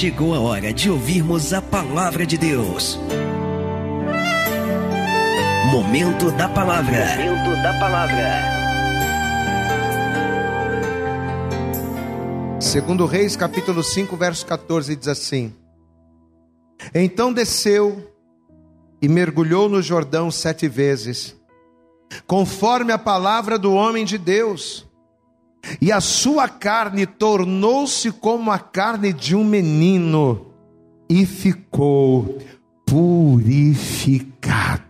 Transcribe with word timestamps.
chegou 0.00 0.34
a 0.34 0.40
hora 0.40 0.72
de 0.72 0.90
ouvirmos 0.90 1.52
a 1.52 1.60
palavra 1.60 2.24
de 2.24 2.38
Deus. 2.38 2.98
Momento 5.70 6.30
da 6.30 6.48
palavra. 6.48 7.04
Momento 7.18 7.62
da 7.62 7.78
palavra. 7.78 8.40
Segundo 12.58 13.04
Reis, 13.04 13.36
capítulo 13.36 13.84
5, 13.84 14.16
verso 14.16 14.46
14, 14.46 14.96
diz 14.96 15.06
assim: 15.06 15.52
Então 16.94 17.30
desceu 17.30 18.10
e 19.02 19.06
mergulhou 19.06 19.68
no 19.68 19.82
Jordão 19.82 20.30
sete 20.30 20.66
vezes, 20.66 21.36
conforme 22.26 22.90
a 22.90 22.98
palavra 22.98 23.58
do 23.58 23.74
homem 23.74 24.06
de 24.06 24.16
Deus 24.16 24.89
e 25.80 25.92
a 25.92 26.00
sua 26.00 26.48
carne 26.48 27.06
tornou-se 27.06 28.10
como 28.12 28.50
a 28.50 28.58
carne 28.58 29.12
de 29.12 29.36
um 29.36 29.44
menino, 29.44 30.46
e 31.08 31.26
ficou 31.26 32.38
purificado. 32.86 34.80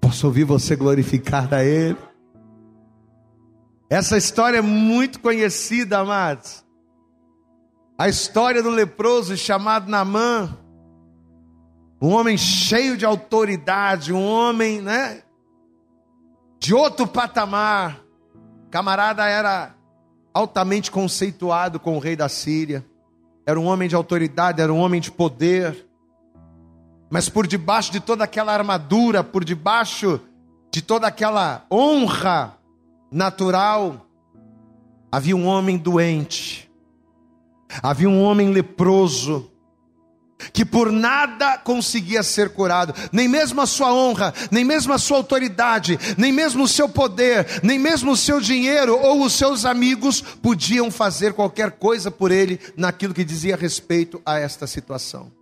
Posso 0.00 0.26
ouvir 0.26 0.44
você 0.44 0.74
glorificar 0.74 1.52
a 1.52 1.62
Ele? 1.62 1.98
Essa 3.90 4.16
história 4.16 4.56
é 4.58 4.62
muito 4.62 5.20
conhecida, 5.20 5.98
amados. 5.98 6.64
A 7.98 8.08
história 8.08 8.62
do 8.62 8.70
leproso 8.70 9.36
chamado 9.36 9.90
Namã, 9.90 10.56
um 12.00 12.08
homem 12.08 12.38
cheio 12.38 12.96
de 12.96 13.04
autoridade, 13.04 14.14
um 14.14 14.22
homem, 14.22 14.80
né, 14.80 15.22
de 16.58 16.74
outro 16.74 17.06
patamar 17.06 18.05
Camarada 18.70 19.26
era 19.26 19.74
altamente 20.34 20.90
conceituado 20.90 21.80
com 21.80 21.96
o 21.96 22.00
rei 22.00 22.16
da 22.16 22.28
Síria. 22.28 22.84
Era 23.46 23.58
um 23.58 23.66
homem 23.66 23.88
de 23.88 23.94
autoridade, 23.94 24.60
era 24.60 24.72
um 24.72 24.78
homem 24.78 25.00
de 25.00 25.10
poder. 25.10 25.86
Mas 27.10 27.28
por 27.28 27.46
debaixo 27.46 27.92
de 27.92 28.00
toda 28.00 28.24
aquela 28.24 28.52
armadura, 28.52 29.22
por 29.22 29.44
debaixo 29.44 30.20
de 30.70 30.82
toda 30.82 31.06
aquela 31.06 31.64
honra 31.70 32.58
natural, 33.10 34.06
havia 35.10 35.36
um 35.36 35.46
homem 35.46 35.78
doente, 35.78 36.70
havia 37.82 38.08
um 38.08 38.22
homem 38.22 38.50
leproso, 38.50 39.50
que 40.52 40.64
por 40.64 40.92
nada 40.92 41.58
conseguia 41.58 42.22
ser 42.22 42.50
curado, 42.50 42.94
nem 43.12 43.28
mesmo 43.28 43.60
a 43.60 43.66
sua 43.66 43.92
honra, 43.92 44.34
nem 44.50 44.64
mesmo 44.64 44.92
a 44.92 44.98
sua 44.98 45.16
autoridade, 45.18 45.98
nem 46.16 46.32
mesmo 46.32 46.64
o 46.64 46.68
seu 46.68 46.88
poder, 46.88 47.60
nem 47.62 47.78
mesmo 47.78 48.12
o 48.12 48.16
seu 48.16 48.40
dinheiro 48.40 48.98
ou 48.98 49.24
os 49.24 49.32
seus 49.32 49.64
amigos 49.64 50.20
podiam 50.20 50.90
fazer 50.90 51.32
qualquer 51.32 51.72
coisa 51.72 52.10
por 52.10 52.30
ele 52.30 52.60
naquilo 52.76 53.14
que 53.14 53.24
dizia 53.24 53.56
respeito 53.56 54.20
a 54.24 54.38
esta 54.38 54.66
situação. 54.66 55.32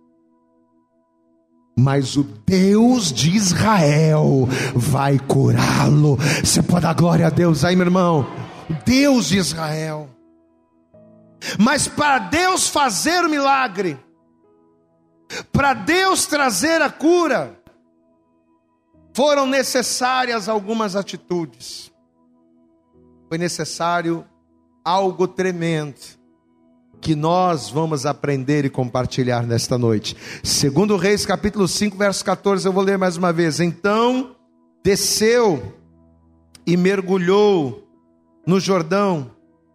Mas 1.77 2.15
o 2.15 2.23
Deus 2.23 3.11
de 3.11 3.35
Israel 3.35 4.47
vai 4.73 5.19
curá-lo. 5.19 6.17
Você 6.41 6.63
pode 6.63 6.83
dar 6.83 6.93
glória 6.93 7.27
a 7.27 7.29
Deus 7.29 7.65
aí, 7.65 7.75
meu 7.75 7.85
irmão. 7.85 8.25
Deus 8.85 9.27
de 9.27 9.37
Israel. 9.37 10.09
Mas 11.59 11.85
para 11.85 12.17
Deus 12.19 12.69
fazer 12.69 13.25
o 13.25 13.29
milagre, 13.29 13.99
para 15.51 15.73
Deus 15.73 16.25
trazer 16.25 16.81
a 16.81 16.89
cura, 16.89 17.59
foram 19.13 19.45
necessárias 19.45 20.49
algumas 20.49 20.95
atitudes. 20.95 21.91
Foi 23.29 23.37
necessário 23.37 24.25
algo 24.83 25.27
tremendo 25.27 25.95
que 27.01 27.15
nós 27.15 27.69
vamos 27.69 28.05
aprender 28.05 28.65
e 28.65 28.69
compartilhar 28.69 29.43
nesta 29.43 29.77
noite. 29.77 30.17
Segundo 30.43 30.97
Reis, 30.97 31.25
capítulo 31.25 31.67
5, 31.67 31.95
verso 31.95 32.25
14, 32.25 32.67
eu 32.67 32.73
vou 32.73 32.83
ler 32.83 32.97
mais 32.97 33.15
uma 33.15 33.31
vez. 33.31 33.59
Então, 33.59 34.35
desceu 34.83 35.75
e 36.65 36.75
mergulhou 36.75 37.87
no 38.45 38.59
Jordão 38.59 39.31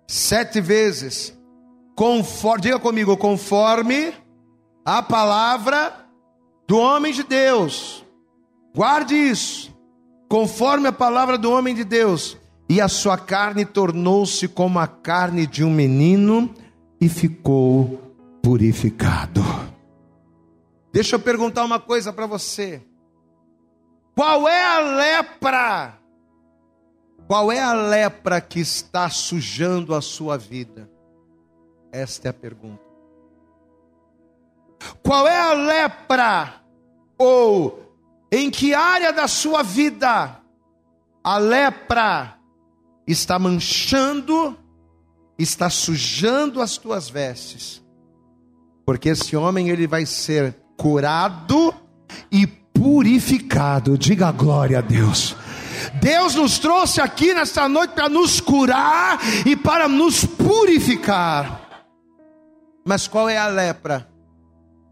sete 0.06 0.60
vezes, 0.60 1.32
conforme, 1.94 2.62
diga 2.62 2.78
comigo, 2.78 3.16
conforme 3.16 4.12
a 4.84 5.02
palavra 5.02 6.06
do 6.66 6.78
homem 6.78 7.12
de 7.12 7.22
Deus. 7.22 8.04
Guarde 8.74 9.14
isso. 9.14 9.74
Conforme 10.28 10.88
a 10.88 10.92
palavra 10.92 11.36
do 11.36 11.50
homem 11.50 11.74
de 11.74 11.84
Deus. 11.84 12.36
E 12.68 12.80
a 12.80 12.86
sua 12.86 13.18
carne 13.18 13.64
tornou-se 13.64 14.46
como 14.46 14.78
a 14.78 14.86
carne 14.86 15.46
de 15.46 15.64
um 15.64 15.70
menino 15.70 16.54
e 17.00 17.08
ficou 17.08 18.00
purificado. 18.42 19.42
Deixa 20.92 21.16
eu 21.16 21.20
perguntar 21.20 21.64
uma 21.64 21.80
coisa 21.80 22.12
para 22.12 22.26
você. 22.26 22.82
Qual 24.14 24.48
é 24.48 24.64
a 24.64 24.78
lepra? 24.80 25.98
Qual 27.26 27.50
é 27.50 27.60
a 27.60 27.72
lepra 27.72 28.40
que 28.40 28.60
está 28.60 29.08
sujando 29.08 29.94
a 29.94 30.00
sua 30.00 30.36
vida? 30.36 30.90
Esta 31.92 32.28
é 32.28 32.30
a 32.30 32.34
pergunta. 32.34 32.89
Qual 35.02 35.26
é 35.26 35.38
a 35.38 35.52
lepra? 35.52 36.54
Ou 37.18 37.80
em 38.32 38.50
que 38.50 38.74
área 38.74 39.12
da 39.12 39.28
sua 39.28 39.62
vida 39.62 40.38
a 41.22 41.38
lepra 41.38 42.38
está 43.06 43.38
manchando, 43.38 44.56
está 45.38 45.68
sujando 45.68 46.62
as 46.62 46.78
tuas 46.78 47.10
vestes? 47.10 47.82
Porque 48.86 49.10
esse 49.10 49.36
homem 49.36 49.68
ele 49.68 49.86
vai 49.86 50.06
ser 50.06 50.56
curado 50.76 51.74
e 52.32 52.46
purificado. 52.46 53.98
Diga 53.98 54.32
glória 54.32 54.78
a 54.78 54.82
Deus. 54.82 55.36
Deus 56.00 56.34
nos 56.34 56.58
trouxe 56.58 57.00
aqui 57.00 57.34
nesta 57.34 57.68
noite 57.68 57.92
para 57.92 58.08
nos 58.08 58.40
curar 58.40 59.18
e 59.46 59.56
para 59.56 59.88
nos 59.88 60.24
purificar. 60.24 61.84
Mas 62.84 63.06
qual 63.06 63.28
é 63.28 63.36
a 63.36 63.46
lepra? 63.46 64.09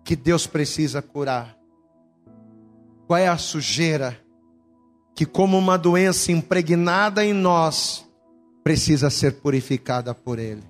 Que 0.09 0.17
Deus 0.17 0.47
precisa 0.47 1.03
curar? 1.03 1.55
Qual 3.07 3.19
é 3.19 3.29
a 3.29 3.37
sujeira 3.37 4.19
que, 5.15 5.27
como 5.27 5.59
uma 5.59 5.77
doença 5.77 6.33
impregnada 6.33 7.23
em 7.23 7.35
nós, 7.35 8.09
precisa 8.65 9.11
ser 9.11 9.35
purificada 9.35 10.15
por 10.15 10.39
Ele? 10.39 10.63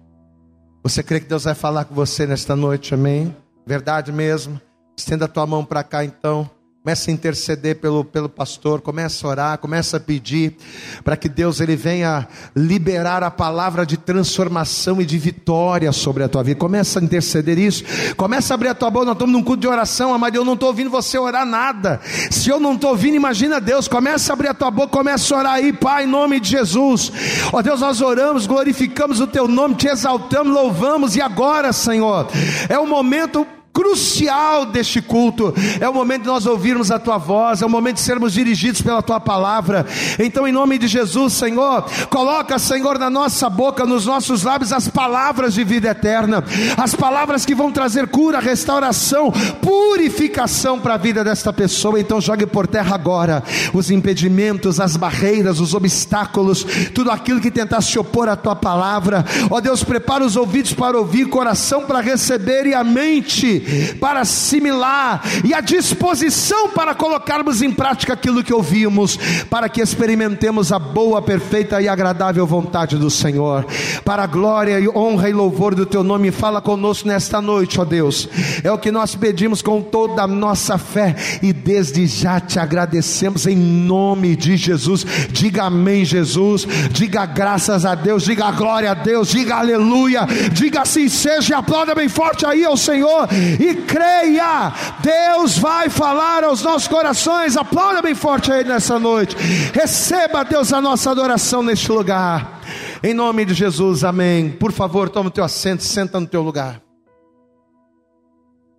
Você 0.82 1.04
crê 1.04 1.21
que 1.21 1.28
Deus 1.28 1.44
vai 1.44 1.54
falar 1.54 1.84
com 1.84 1.94
você 1.94 2.26
nesta 2.26 2.56
noite, 2.56 2.94
amém? 2.94 3.32
Verdade 3.65 4.10
mesmo? 4.10 4.60
Estenda 4.97 5.26
a 5.26 5.28
tua 5.28 5.47
mão 5.47 5.65
para 5.65 5.84
cá 5.84 6.05
então. 6.05 6.50
Começa 6.81 7.11
a 7.11 7.15
interceder 7.15 7.77
pelo, 7.77 8.05
pelo 8.05 8.28
pastor, 8.28 8.81
começa 8.81 9.27
a 9.27 9.31
orar, 9.31 9.59
começa 9.59 9.97
a 9.97 10.00
pedir 10.00 10.56
para 11.03 11.16
que 11.16 11.28
Deus 11.28 11.61
ele 11.61 11.75
venha 11.75 12.27
liberar 12.55 13.22
a 13.25 13.31
palavra 13.33 13.84
de 13.84 13.97
transformação 13.97 15.03
e 15.03 15.05
de 15.05 15.19
vitória 15.19 15.91
sobre 15.91 16.22
a 16.22 16.28
tua 16.28 16.44
vida. 16.44 16.59
Começa 16.59 17.00
a 17.00 17.03
interceder 17.03 17.59
isso. 17.59 17.84
Começa 18.17 18.55
a 18.55 18.56
abrir 18.56 18.69
a 18.69 18.75
tua 18.75 18.91
boca. 18.91 19.06
Nós 19.06 19.17
estamos 19.17 19.33
num 19.33 19.43
culto 19.43 19.61
de 19.61 19.67
oração, 19.67 20.15
amado. 20.15 20.37
Eu 20.37 20.44
não 20.44 20.55
estou 20.55 20.69
ouvindo 20.69 20.88
você 20.88 21.19
orar 21.19 21.44
nada. 21.44 22.00
Se 22.31 22.49
eu 22.49 22.61
não 22.61 22.75
estou 22.75 22.91
ouvindo, 22.91 23.17
imagina 23.17 23.61
Deus. 23.61 23.88
Começa 23.88 24.33
a 24.33 24.34
abrir 24.34 24.49
a 24.49 24.55
tua 24.55 24.71
boca, 24.71 24.88
começa 24.88 25.34
a 25.34 25.38
orar 25.38 25.53
aí, 25.55 25.72
Pai, 25.72 26.05
em 26.05 26.06
nome 26.06 26.38
de 26.38 26.49
Jesus. 26.49 27.12
Ó 27.53 27.61
Deus, 27.61 27.81
nós 27.81 28.00
oramos, 28.00 28.47
glorificamos 28.47 29.21
o 29.21 29.27
teu 29.27 29.49
nome, 29.49 29.75
te 29.75 29.88
exaltamos, 29.88 30.55
louvamos. 30.55 31.17
E 31.17 31.21
agora, 31.21 31.72
Senhor, 31.72 32.28
é 32.69 32.78
o 32.78 32.87
momento 32.87 33.44
crucial 33.78 34.66
deste 34.66 35.00
culto. 35.00 35.55
É 35.78 35.89
o 35.89 35.94
momento 35.94 36.22
de 36.22 36.27
nós 36.27 36.47
ouvirmos 36.47 36.91
a 36.91 36.99
tua 36.99 37.16
voz, 37.16 37.62
é 37.62 37.66
o 37.66 37.71
momento 37.71 37.94
de 37.97 38.03
sermos 38.03 38.33
dirigidos 38.33 38.83
pela 38.83 39.00
tua 39.00 39.21
palavra. 39.21 39.87
Então, 40.19 40.49
em 40.49 40.50
nome 40.50 40.78
de 40.78 40.89
Jesus, 40.89 41.34
Senhor, 41.34 41.84
coloca, 42.11 42.59
Senhor, 42.59 42.99
na 42.99 43.09
nossa 43.09 43.49
boca, 43.49 43.87
nos 43.87 44.05
nossos 44.05 44.43
lábios, 44.43 44.72
as 44.72 44.88
palavras 44.88 45.55
de 45.55 45.62
vida 45.62 45.91
eterna, 45.91 46.43
as 46.76 46.93
palavras 46.97 47.47
que 47.47 47.55
vão 47.55 47.70
trazer 47.70 48.08
cura, 48.08 48.41
restauração, 48.41 49.31
purificação 49.62 50.81
para 50.81 50.94
a 50.94 50.99
vida 50.99 51.23
desta 51.23 51.52
pessoa. 51.52 52.00
Então, 52.00 52.20
jogue 52.20 52.47
por 52.47 52.67
terra 52.67 52.97
agora 52.97 53.44
os 53.73 53.93
impedimentos, 53.93 54.81
as 54.81 54.97
barreiras, 54.97 55.61
os 55.61 55.73
obstáculos, 55.73 56.67
tudo 56.93 57.12
aquilo 57.12 57.41
que 57.41 57.50
tentar 57.50 57.81
se 57.81 57.97
opor 57.97 58.29
à 58.29 58.35
tua 58.35 58.56
palavra. 58.56 59.25
Ó 59.49 59.61
Deus, 59.61 59.85
prepara 59.85 60.25
os 60.25 60.35
ouvidos 60.35 60.73
para 60.73 60.99
ouvir, 60.99 61.29
coração 61.29 61.85
para 61.85 62.00
receber 62.00 62.67
e 62.67 62.75
a 62.75 62.82
mente 62.82 63.68
para 64.00 64.20
assimilar 64.20 65.23
e 65.44 65.53
a 65.53 65.61
disposição 65.61 66.70
para 66.70 66.94
colocarmos 66.94 67.62
em 67.62 67.70
prática 67.70 68.12
aquilo 68.12 68.43
que 68.43 68.53
ouvimos, 68.53 69.19
para 69.50 69.69
que 69.69 69.81
experimentemos 69.81 70.73
a 70.73 70.79
boa, 70.79 71.20
perfeita 71.20 71.81
e 71.81 71.88
agradável 71.88 72.47
vontade 72.47 72.97
do 72.97 73.11
Senhor. 73.11 73.67
Para 74.05 74.25
a 74.25 74.26
glória 74.26 74.81
e 74.81 74.88
honra 74.88 75.29
e 75.29 75.32
louvor 75.32 75.75
do 75.75 75.87
teu 75.87 76.03
nome, 76.03 76.31
fala 76.31 76.61
conosco 76.61 77.09
nesta 77.09 77.41
noite, 77.41 77.81
ó 77.81 77.85
Deus. 77.85 78.29
É 78.62 78.70
o 78.70 78.79
que 78.79 78.91
nós 78.91 79.15
pedimos 79.15 79.62
com 79.62 79.82
toda 79.82 80.23
a 80.23 80.26
nossa 80.26 80.79
fé 80.79 81.14
e 81.43 81.53
desde 81.53 82.06
já 82.06 82.41
te 82.41 82.59
agradecemos 82.59 83.47
em 83.47 83.56
nome 83.56 84.35
de 84.37 84.56
Jesus. 84.56 85.05
Diga 85.31 85.64
amém, 85.64 86.05
Jesus. 86.05 86.67
Diga 86.91 87.26
graças 87.26 87.85
a 87.85 87.94
Deus, 87.94 88.25
diga 88.25 88.50
glória 88.50 88.91
a 88.91 88.94
Deus, 88.94 89.29
diga 89.29 89.56
aleluia, 89.56 90.26
diga 90.53 90.82
assim 90.82 91.09
seja 91.09 91.55
e 91.55 91.56
aplauda 91.56 91.94
bem 91.94 92.09
forte 92.09 92.47
aí 92.47 92.64
ao 92.64 92.76
Senhor 92.76 93.29
e 93.58 93.75
creia. 93.75 94.72
Deus 95.00 95.58
vai 95.58 95.88
falar 95.88 96.44
aos 96.44 96.62
nossos 96.62 96.88
corações. 96.88 97.56
Aplauda 97.56 98.00
bem 98.00 98.14
forte 98.14 98.52
a 98.52 98.60
Ele 98.60 98.69
nessa 98.69 98.99
noite. 98.99 99.37
Receba, 99.75 100.44
Deus, 100.44 100.72
a 100.72 100.81
nossa 100.81 101.10
adoração 101.10 101.62
neste 101.62 101.90
lugar. 101.90 102.60
Em 103.02 103.14
nome 103.14 103.44
de 103.44 103.55
Jesus, 103.55 104.05
amém. 104.05 104.50
Por 104.50 104.72
favor, 104.72 105.08
toma 105.08 105.28
o 105.28 105.32
teu 105.32 105.44
assento, 105.44 105.82
senta 105.82 106.20
no 106.20 106.26
teu 106.26 106.43
lugar. 106.43 106.81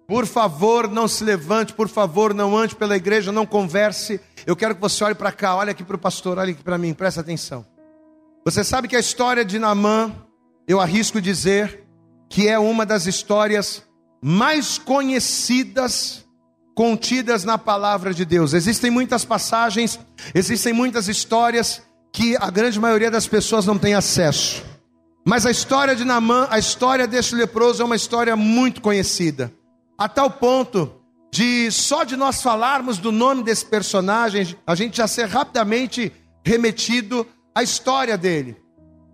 Por 0.08 0.26
favor, 0.26 0.90
não 0.90 1.08
se 1.08 1.24
levante, 1.24 1.72
por 1.72 1.88
favor, 1.88 2.34
não 2.34 2.58
ande 2.58 2.76
pela 2.76 2.98
igreja, 2.98 3.32
não 3.32 3.46
converse. 3.46 4.20
Eu 4.46 4.56
quero 4.56 4.74
que 4.74 4.82
você 4.82 5.04
olhe 5.04 5.14
para 5.14 5.32
cá, 5.32 5.56
olhe 5.56 5.70
aqui 5.70 5.84
para 5.84 5.96
o 5.96 6.00
pastor, 6.00 6.40
olhe 6.40 6.54
aqui 6.54 6.64
para 6.64 6.80
mim, 6.80 6.96
presta 6.96 7.22
atenção. 7.22 7.64
Você 8.44 8.64
sabe 8.64 8.88
que 8.88 8.96
a 8.96 9.00
história 9.00 9.46
de 9.46 9.60
Naamã, 9.60 10.12
eu 10.68 10.80
arrisco 10.80 11.22
dizer, 11.22 11.84
que 12.28 12.48
é 12.48 12.58
uma 12.58 12.88
das 12.88 13.06
histórias 13.06 13.84
mais 14.22 14.78
conhecidas 14.78 16.26
contidas 16.76 17.44
na 17.44 17.58
palavra 17.58 18.14
de 18.14 18.24
Deus. 18.24 18.54
Existem 18.54 18.90
muitas 18.90 19.26
passagens, 19.26 20.00
existem 20.34 20.72
muitas 20.74 21.08
histórias 21.08 21.82
que 22.12 22.38
a 22.38 22.50
grande 22.50 22.80
maioria 22.80 23.12
das 23.12 23.28
pessoas 23.28 23.66
não 23.66 23.78
tem 23.78 23.94
acesso. 23.94 24.64
Mas 25.26 25.46
a 25.46 25.52
história 25.52 25.96
de 25.96 26.06
Naamã, 26.06 26.48
a 26.50 26.58
história 26.58 27.06
deste 27.06 27.36
leproso 27.36 27.82
é 27.82 27.86
uma 27.86 27.96
história 27.96 28.36
muito 28.36 28.82
conhecida 28.82 29.54
a 30.00 30.08
tal 30.08 30.32
ponto 30.32 30.90
de 31.32 31.70
só 31.70 32.06
de 32.06 32.16
nós 32.16 32.42
falarmos 32.42 32.98
do 32.98 33.12
nome 33.12 33.44
desse 33.44 33.66
personagem, 33.66 34.56
a 34.66 34.74
gente 34.74 34.96
já 34.96 35.08
ser 35.08 35.28
rapidamente 35.28 36.10
remetido 36.44 37.28
à 37.54 37.62
história 37.62 38.18
dele. 38.18 38.56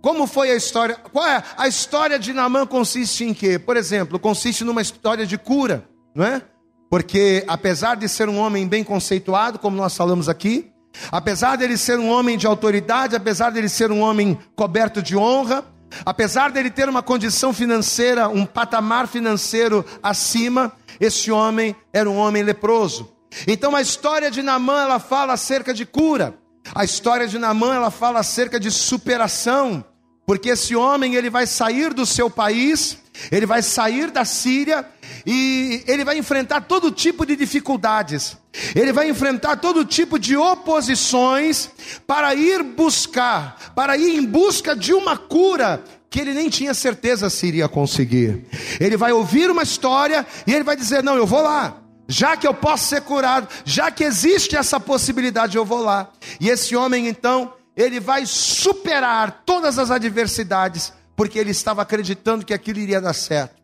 Como 0.05 0.27
foi 0.27 0.51
a 0.51 0.55
história? 0.55 0.93
Qual 1.11 1.25
é? 1.25 1.41
A 1.57 1.67
história 1.67 2.19
de 2.19 2.31
Naamã 2.31 2.63
consiste 2.67 3.23
em 3.23 3.33
quê? 3.33 3.57
Por 3.57 3.75
exemplo, 3.75 4.19
consiste 4.19 4.63
numa 4.63 4.79
história 4.79 5.25
de 5.25 5.35
cura, 5.35 5.89
não 6.13 6.23
é? 6.23 6.43
Porque 6.91 7.43
apesar 7.47 7.95
de 7.95 8.07
ser 8.07 8.29
um 8.29 8.37
homem 8.37 8.67
bem 8.67 8.83
conceituado, 8.83 9.57
como 9.57 9.75
nós 9.75 9.97
falamos 9.97 10.29
aqui, 10.29 10.71
apesar 11.11 11.55
dele 11.55 11.75
ser 11.75 11.97
um 11.97 12.07
homem 12.11 12.37
de 12.37 12.45
autoridade, 12.45 13.15
apesar 13.15 13.49
dele 13.49 13.67
ser 13.67 13.91
um 13.91 14.01
homem 14.01 14.37
coberto 14.55 15.01
de 15.01 15.17
honra, 15.17 15.65
Apesar 16.05 16.51
dele 16.51 16.69
ter 16.69 16.89
uma 16.89 17.01
condição 17.01 17.53
financeira, 17.53 18.27
um 18.27 18.45
patamar 18.45 19.07
financeiro 19.07 19.85
acima, 20.03 20.73
esse 20.99 21.31
homem 21.31 21.73
era 21.93 22.09
um 22.09 22.17
homem 22.17 22.43
leproso. 22.43 23.15
Então 23.47 23.75
a 23.75 23.81
história 23.81 24.29
de 24.29 24.41
Namã 24.41 24.81
ela 24.81 24.99
fala 24.99 25.33
acerca 25.33 25.73
de 25.73 25.85
cura. 25.85 26.37
A 26.73 26.83
história 26.83 27.27
de 27.27 27.39
Namã 27.39 27.75
ela 27.75 27.91
fala 27.91 28.19
acerca 28.19 28.59
de 28.59 28.69
superação, 28.71 29.85
porque 30.25 30.49
esse 30.49 30.75
homem 30.75 31.15
ele 31.15 31.29
vai 31.29 31.45
sair 31.45 31.93
do 31.93 32.05
seu 32.05 32.29
país, 32.29 32.97
ele 33.31 33.45
vai 33.45 33.61
sair 33.61 34.11
da 34.11 34.25
Síria 34.25 34.85
e 35.25 35.83
ele 35.87 36.03
vai 36.03 36.17
enfrentar 36.17 36.61
todo 36.61 36.91
tipo 36.91 37.25
de 37.25 37.35
dificuldades. 37.35 38.37
Ele 38.73 38.93
vai 38.93 39.09
enfrentar 39.09 39.57
todo 39.57 39.83
tipo 39.83 40.17
de 40.17 40.35
oposições 40.35 41.69
para 42.07 42.33
ir 42.33 42.63
buscar, 42.63 43.73
para 43.75 43.97
ir 43.97 44.17
em 44.17 44.25
busca 44.25 44.75
de 44.75 44.93
uma 44.93 45.17
cura 45.17 45.83
que 46.09 46.21
ele 46.21 46.33
nem 46.33 46.49
tinha 46.49 46.73
certeza 46.73 47.29
se 47.29 47.47
iria 47.47 47.67
conseguir. 47.67 48.45
Ele 48.79 48.95
vai 48.95 49.11
ouvir 49.11 49.51
uma 49.51 49.63
história 49.63 50.25
e 50.47 50.53
ele 50.53 50.63
vai 50.63 50.75
dizer: 50.75 51.03
Não, 51.03 51.17
eu 51.17 51.25
vou 51.25 51.41
lá. 51.41 51.77
Já 52.07 52.37
que 52.37 52.47
eu 52.47 52.53
posso 52.53 52.87
ser 52.87 53.01
curado, 53.01 53.47
já 53.65 53.89
que 53.89 54.03
existe 54.03 54.55
essa 54.55 54.79
possibilidade, 54.79 55.57
eu 55.57 55.65
vou 55.65 55.81
lá. 55.81 56.09
E 56.39 56.49
esse 56.49 56.75
homem 56.75 57.07
então, 57.07 57.51
ele 57.75 57.99
vai 57.99 58.25
superar 58.25 59.43
todas 59.45 59.77
as 59.77 59.91
adversidades, 59.91 60.93
porque 61.15 61.37
ele 61.37 61.51
estava 61.51 61.81
acreditando 61.81 62.45
que 62.45 62.53
aquilo 62.53 62.79
iria 62.79 63.01
dar 63.01 63.13
certo. 63.13 63.63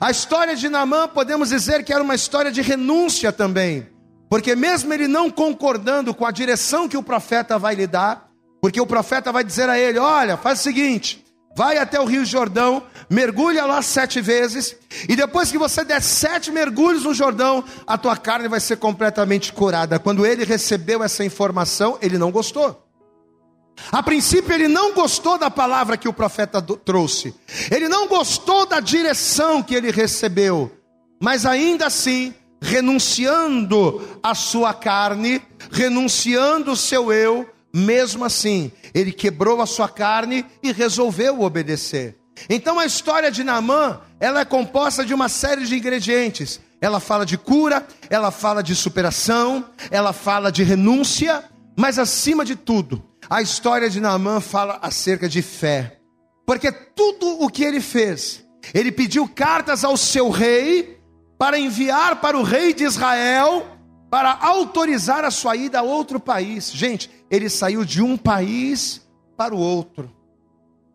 A 0.00 0.10
história 0.10 0.56
de 0.56 0.68
Naamã, 0.68 1.08
podemos 1.08 1.50
dizer 1.50 1.84
que 1.84 1.92
era 1.92 2.02
uma 2.02 2.14
história 2.14 2.50
de 2.50 2.62
renúncia 2.62 3.32
também. 3.32 3.86
Porque 4.28 4.56
mesmo 4.56 4.92
ele 4.94 5.06
não 5.06 5.30
concordando 5.30 6.14
com 6.14 6.24
a 6.24 6.30
direção 6.30 6.88
que 6.88 6.96
o 6.96 7.02
profeta 7.02 7.58
vai 7.58 7.74
lhe 7.74 7.86
dar, 7.86 8.30
porque 8.62 8.80
o 8.80 8.86
profeta 8.86 9.30
vai 9.30 9.44
dizer 9.44 9.68
a 9.68 9.78
ele: 9.78 9.98
olha, 9.98 10.38
faz 10.38 10.60
o 10.60 10.62
seguinte, 10.62 11.22
vai 11.54 11.76
até 11.76 12.00
o 12.00 12.06
Rio 12.06 12.24
Jordão, 12.24 12.82
mergulha 13.10 13.66
lá 13.66 13.82
sete 13.82 14.22
vezes, 14.22 14.74
e 15.06 15.14
depois 15.14 15.50
que 15.50 15.58
você 15.58 15.84
der 15.84 16.00
sete 16.00 16.50
mergulhos 16.50 17.04
no 17.04 17.12
Jordão, 17.12 17.62
a 17.86 17.98
tua 17.98 18.16
carne 18.16 18.48
vai 18.48 18.60
ser 18.60 18.76
completamente 18.76 19.52
curada. 19.52 19.98
Quando 19.98 20.24
ele 20.24 20.44
recebeu 20.44 21.02
essa 21.02 21.22
informação, 21.22 21.98
ele 22.00 22.16
não 22.16 22.30
gostou. 22.30 22.82
A 23.90 24.02
princípio, 24.02 24.52
ele 24.52 24.68
não 24.68 24.94
gostou 24.94 25.38
da 25.38 25.50
palavra 25.50 25.96
que 25.96 26.08
o 26.08 26.12
profeta 26.12 26.62
trouxe, 26.62 27.34
ele 27.70 27.88
não 27.88 28.06
gostou 28.06 28.66
da 28.66 28.80
direção 28.80 29.62
que 29.62 29.74
ele 29.74 29.90
recebeu, 29.90 30.70
mas 31.20 31.44
ainda 31.44 31.86
assim, 31.86 32.34
renunciando 32.60 34.20
a 34.22 34.34
sua 34.34 34.72
carne, 34.72 35.42
renunciando 35.70 36.72
o 36.72 36.76
seu 36.76 37.12
eu, 37.12 37.48
mesmo 37.72 38.24
assim, 38.24 38.70
ele 38.94 39.12
quebrou 39.12 39.60
a 39.60 39.66
sua 39.66 39.88
carne 39.88 40.44
e 40.62 40.70
resolveu 40.72 41.40
obedecer. 41.40 42.16
Então 42.48 42.78
a 42.78 42.86
história 42.86 43.30
de 43.30 43.42
Naamã, 43.42 44.00
ela 44.20 44.40
é 44.40 44.44
composta 44.44 45.04
de 45.04 45.14
uma 45.14 45.28
série 45.28 45.64
de 45.64 45.76
ingredientes. 45.76 46.60
Ela 46.80 46.98
fala 46.98 47.24
de 47.24 47.38
cura, 47.38 47.86
ela 48.10 48.30
fala 48.30 48.62
de 48.62 48.74
superação, 48.74 49.64
ela 49.90 50.12
fala 50.12 50.50
de 50.50 50.62
renúncia, 50.64 51.44
mas 51.76 51.98
acima 51.98 52.44
de 52.44 52.56
tudo, 52.56 53.02
a 53.28 53.42
história 53.42 53.88
de 53.88 54.00
Naamã 54.00 54.40
fala 54.40 54.78
acerca 54.82 55.28
de 55.28 55.42
fé. 55.42 55.98
Porque 56.46 56.70
tudo 56.72 57.42
o 57.42 57.48
que 57.48 57.64
ele 57.64 57.80
fez, 57.80 58.44
ele 58.74 58.92
pediu 58.92 59.28
cartas 59.28 59.84
ao 59.84 59.96
seu 59.96 60.30
rei, 60.30 61.00
para 61.42 61.58
enviar 61.58 62.20
para 62.20 62.38
o 62.38 62.44
rei 62.44 62.72
de 62.72 62.84
Israel 62.84 63.66
para 64.08 64.38
autorizar 64.42 65.24
a 65.24 65.30
sua 65.30 65.56
ida 65.56 65.80
a 65.80 65.82
outro 65.82 66.20
país. 66.20 66.70
Gente, 66.70 67.10
ele 67.28 67.48
saiu 67.48 67.84
de 67.84 68.00
um 68.00 68.16
país 68.16 69.04
para 69.36 69.52
o 69.52 69.58
outro. 69.58 70.08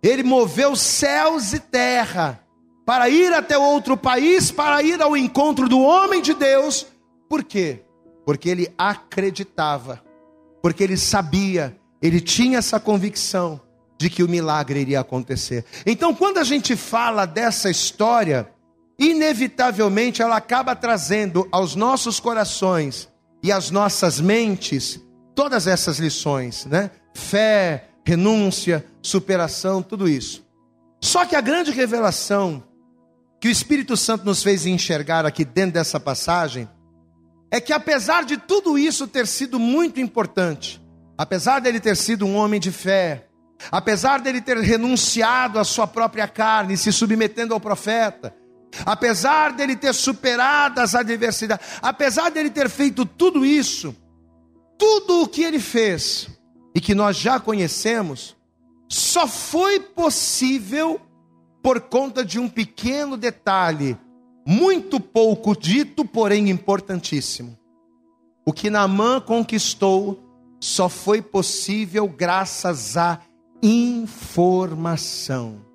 Ele 0.02 0.24
moveu 0.24 0.74
céus 0.74 1.52
e 1.52 1.60
terra 1.60 2.40
para 2.86 3.10
ir 3.10 3.34
até 3.34 3.58
outro 3.58 3.98
país, 3.98 4.50
para 4.50 4.82
ir 4.82 5.02
ao 5.02 5.18
encontro 5.18 5.68
do 5.68 5.82
homem 5.82 6.22
de 6.22 6.34
Deus. 6.34 6.88
Por 7.28 7.44
quê? 7.44 7.84
Porque 8.26 8.48
ele 8.48 8.74
acreditava, 8.78 10.02
porque 10.62 10.82
ele 10.82 10.96
sabia, 10.96 11.77
ele 12.02 12.22
tinha 12.22 12.60
essa 12.60 12.80
convicção 12.80 13.60
de 13.98 14.10
que 14.10 14.24
o 14.24 14.30
milagre 14.30 14.80
iria 14.80 15.00
acontecer. 15.00 15.66
Então, 15.86 16.14
quando 16.14 16.38
a 16.38 16.44
gente 16.44 16.76
fala 16.76 17.26
dessa 17.26 17.70
história, 17.70 18.48
inevitavelmente 19.00 20.22
ela 20.22 20.38
acaba 20.38 20.76
trazendo 20.76 21.48
aos 21.52 21.76
nossos 21.76 22.20
corações 22.20 23.10
e 23.44 23.52
às 23.52 23.72
nossas 23.72 24.20
mentes 24.20 25.00
todas 25.36 25.68
essas 25.68 26.00
lições, 26.00 26.66
né? 26.66 26.92
Fé, 27.14 27.90
renúncia, 28.06 28.86
superação, 29.02 29.82
tudo 29.82 30.08
isso. 30.08 30.46
Só 31.02 31.26
que 31.26 31.36
a 31.36 31.42
grande 31.42 31.72
revelação 31.72 32.64
que 33.40 33.48
o 33.48 33.52
Espírito 33.52 33.96
Santo 33.96 34.26
nos 34.26 34.42
fez 34.42 34.66
enxergar 34.66 35.26
aqui 35.26 35.46
dentro 35.46 35.74
dessa 35.74 36.00
passagem 36.00 36.68
é 37.52 37.62
que 37.62 37.72
apesar 37.72 38.26
de 38.26 38.38
tudo 38.38 38.78
isso 38.78 39.08
ter 39.08 39.28
sido 39.28 39.60
muito 39.60 40.00
importante, 40.00 40.82
apesar 41.18 41.60
dele 41.60 41.80
ter 41.80 41.96
sido 41.96 42.26
um 42.26 42.36
homem 42.36 42.60
de 42.60 42.72
fé, 42.72 43.28
apesar 43.72 44.20
dele 44.20 44.42
ter 44.42 44.58
renunciado 44.58 45.58
à 45.58 45.64
sua 45.64 45.88
própria 45.88 46.28
carne, 46.28 46.78
se 46.78 46.92
submetendo 46.92 47.54
ao 47.54 47.60
profeta, 47.60 48.36
apesar 48.86 49.54
dele 49.54 49.76
ter 49.76 49.94
superado 49.94 50.80
as 50.80 50.94
adversidades, 50.94 51.66
apesar 51.82 52.30
dele 52.30 52.50
ter 52.50 52.70
feito 52.70 53.06
tudo 53.06 53.46
isso, 53.46 53.96
tudo 54.78 55.24
o 55.24 55.28
que 55.28 55.44
ele 55.44 55.60
fez 55.60 56.30
e 56.76 56.80
que 56.80 56.94
nós 56.94 57.18
já 57.18 57.40
conhecemos, 57.40 58.38
só 58.88 59.28
foi 59.28 59.80
possível 59.80 61.02
por 61.64 61.82
conta 61.82 62.24
de 62.24 62.40
um 62.40 62.48
pequeno 62.48 63.18
detalhe, 63.18 63.98
muito 64.46 65.00
pouco 65.00 65.56
dito, 65.56 66.06
porém 66.06 66.50
importantíssimo. 66.50 67.58
O 68.46 68.54
que 68.54 68.70
Naamã 68.70 69.20
conquistou 69.20 70.27
só 70.60 70.90
foi 70.90 71.22
possível 71.22 72.08
graças 72.08 72.98
à 72.98 73.20
informação. 73.62 75.66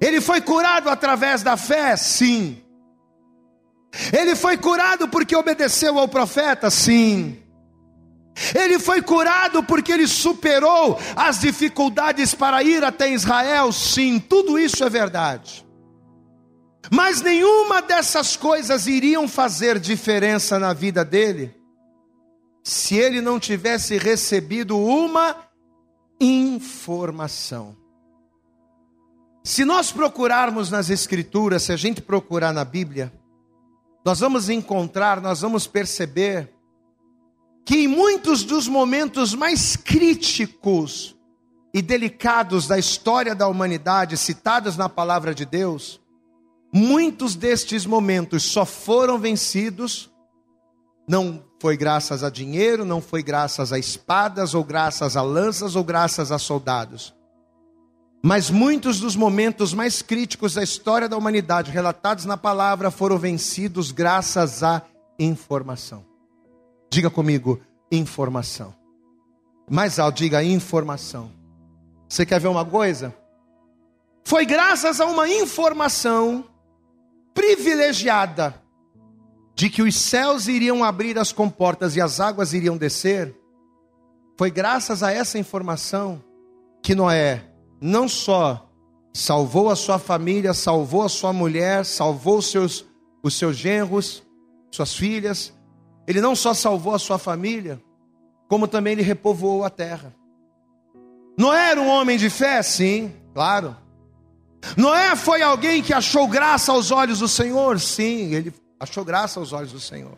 Ele 0.00 0.20
foi 0.20 0.40
curado 0.40 0.88
através 0.88 1.42
da 1.42 1.56
fé? 1.56 1.96
Sim. 1.96 2.62
Ele 4.12 4.36
foi 4.36 4.58
curado 4.58 5.08
porque 5.08 5.34
obedeceu 5.34 5.98
ao 5.98 6.06
profeta? 6.06 6.70
Sim. 6.70 7.38
Ele 8.54 8.78
foi 8.78 9.00
curado 9.00 9.62
porque 9.62 9.90
ele 9.90 10.06
superou 10.06 10.98
as 11.14 11.40
dificuldades 11.40 12.34
para 12.34 12.62
ir 12.62 12.84
até 12.84 13.10
Israel? 13.10 13.72
Sim, 13.72 14.18
tudo 14.18 14.58
isso 14.58 14.84
é 14.84 14.90
verdade. 14.90 15.66
Mas 16.90 17.22
nenhuma 17.22 17.80
dessas 17.80 18.36
coisas 18.36 18.86
iriam 18.86 19.26
fazer 19.26 19.78
diferença 19.78 20.58
na 20.58 20.74
vida 20.74 21.04
dele 21.04 21.55
se 22.66 22.96
ele 22.96 23.20
não 23.20 23.38
tivesse 23.38 23.96
recebido 23.96 24.76
uma 24.76 25.36
informação. 26.20 27.76
Se 29.44 29.64
nós 29.64 29.92
procurarmos 29.92 30.68
nas 30.68 30.90
Escrituras, 30.90 31.62
se 31.62 31.72
a 31.72 31.76
gente 31.76 32.02
procurar 32.02 32.52
na 32.52 32.64
Bíblia, 32.64 33.12
nós 34.04 34.18
vamos 34.18 34.48
encontrar, 34.48 35.20
nós 35.20 35.42
vamos 35.42 35.68
perceber 35.68 36.52
que 37.64 37.84
em 37.84 37.86
muitos 37.86 38.42
dos 38.42 38.66
momentos 38.66 39.32
mais 39.32 39.76
críticos 39.76 41.16
e 41.72 41.80
delicados 41.80 42.66
da 42.66 42.76
história 42.76 43.32
da 43.32 43.46
humanidade, 43.46 44.16
citados 44.16 44.76
na 44.76 44.88
palavra 44.88 45.32
de 45.32 45.44
Deus, 45.44 46.00
muitos 46.72 47.36
destes 47.36 47.86
momentos 47.86 48.42
só 48.42 48.66
foram 48.66 49.20
vencidos, 49.20 50.10
não 51.08 51.42
foi 51.60 51.76
graças 51.76 52.24
a 52.24 52.30
dinheiro, 52.30 52.84
não 52.84 53.00
foi 53.00 53.22
graças 53.22 53.72
a 53.72 53.78
espadas, 53.78 54.54
ou 54.54 54.64
graças 54.64 55.16
a 55.16 55.22
lanças, 55.22 55.76
ou 55.76 55.84
graças 55.84 56.32
a 56.32 56.38
soldados. 56.38 57.14
Mas 58.22 58.50
muitos 58.50 58.98
dos 58.98 59.14
momentos 59.14 59.72
mais 59.72 60.02
críticos 60.02 60.54
da 60.54 60.62
história 60.62 61.08
da 61.08 61.16
humanidade, 61.16 61.70
relatados 61.70 62.24
na 62.24 62.36
palavra, 62.36 62.90
foram 62.90 63.18
vencidos 63.18 63.92
graças 63.92 64.62
à 64.62 64.82
informação. 65.18 66.04
Diga 66.90 67.08
comigo, 67.08 67.60
informação. 67.90 68.74
Mais 69.70 69.98
alto, 69.98 70.16
diga 70.16 70.42
informação. 70.42 71.30
Você 72.08 72.26
quer 72.26 72.40
ver 72.40 72.48
uma 72.48 72.64
coisa? 72.64 73.14
Foi 74.24 74.44
graças 74.44 75.00
a 75.00 75.06
uma 75.06 75.28
informação 75.28 76.44
privilegiada 77.32 78.60
de 79.56 79.70
que 79.70 79.80
os 79.80 79.96
céus 79.96 80.48
iriam 80.48 80.84
abrir 80.84 81.18
as 81.18 81.32
comportas 81.32 81.96
e 81.96 82.00
as 82.00 82.20
águas 82.20 82.52
iriam 82.52 82.76
descer. 82.76 83.34
Foi 84.36 84.50
graças 84.50 85.02
a 85.02 85.10
essa 85.10 85.38
informação 85.38 86.22
que 86.82 86.94
Noé 86.94 87.42
não 87.80 88.06
só 88.06 88.70
salvou 89.14 89.70
a 89.70 89.76
sua 89.76 89.98
família, 89.98 90.52
salvou 90.52 91.02
a 91.02 91.08
sua 91.08 91.32
mulher, 91.32 91.86
salvou 91.86 92.36
os 92.36 92.50
seus, 92.50 92.84
os 93.22 93.32
seus 93.34 93.56
genros, 93.56 94.22
suas 94.70 94.94
filhas, 94.94 95.54
ele 96.06 96.20
não 96.20 96.36
só 96.36 96.52
salvou 96.52 96.94
a 96.94 96.98
sua 96.98 97.16
família, 97.16 97.80
como 98.48 98.68
também 98.68 98.92
ele 98.92 99.02
repovoou 99.02 99.64
a 99.64 99.70
terra. 99.70 100.14
Noé 101.38 101.70
era 101.70 101.80
um 101.80 101.88
homem 101.88 102.18
de 102.18 102.28
fé? 102.28 102.62
Sim, 102.62 103.10
claro. 103.32 103.74
Noé 104.76 105.16
foi 105.16 105.40
alguém 105.40 105.82
que 105.82 105.94
achou 105.94 106.28
graça 106.28 106.72
aos 106.72 106.90
olhos 106.90 107.20
do 107.20 107.28
Senhor? 107.28 107.80
Sim, 107.80 108.34
ele 108.34 108.52
achou 108.78 109.04
graça 109.04 109.40
aos 109.40 109.52
olhos 109.52 109.72
do 109.72 109.80
Senhor. 109.80 110.16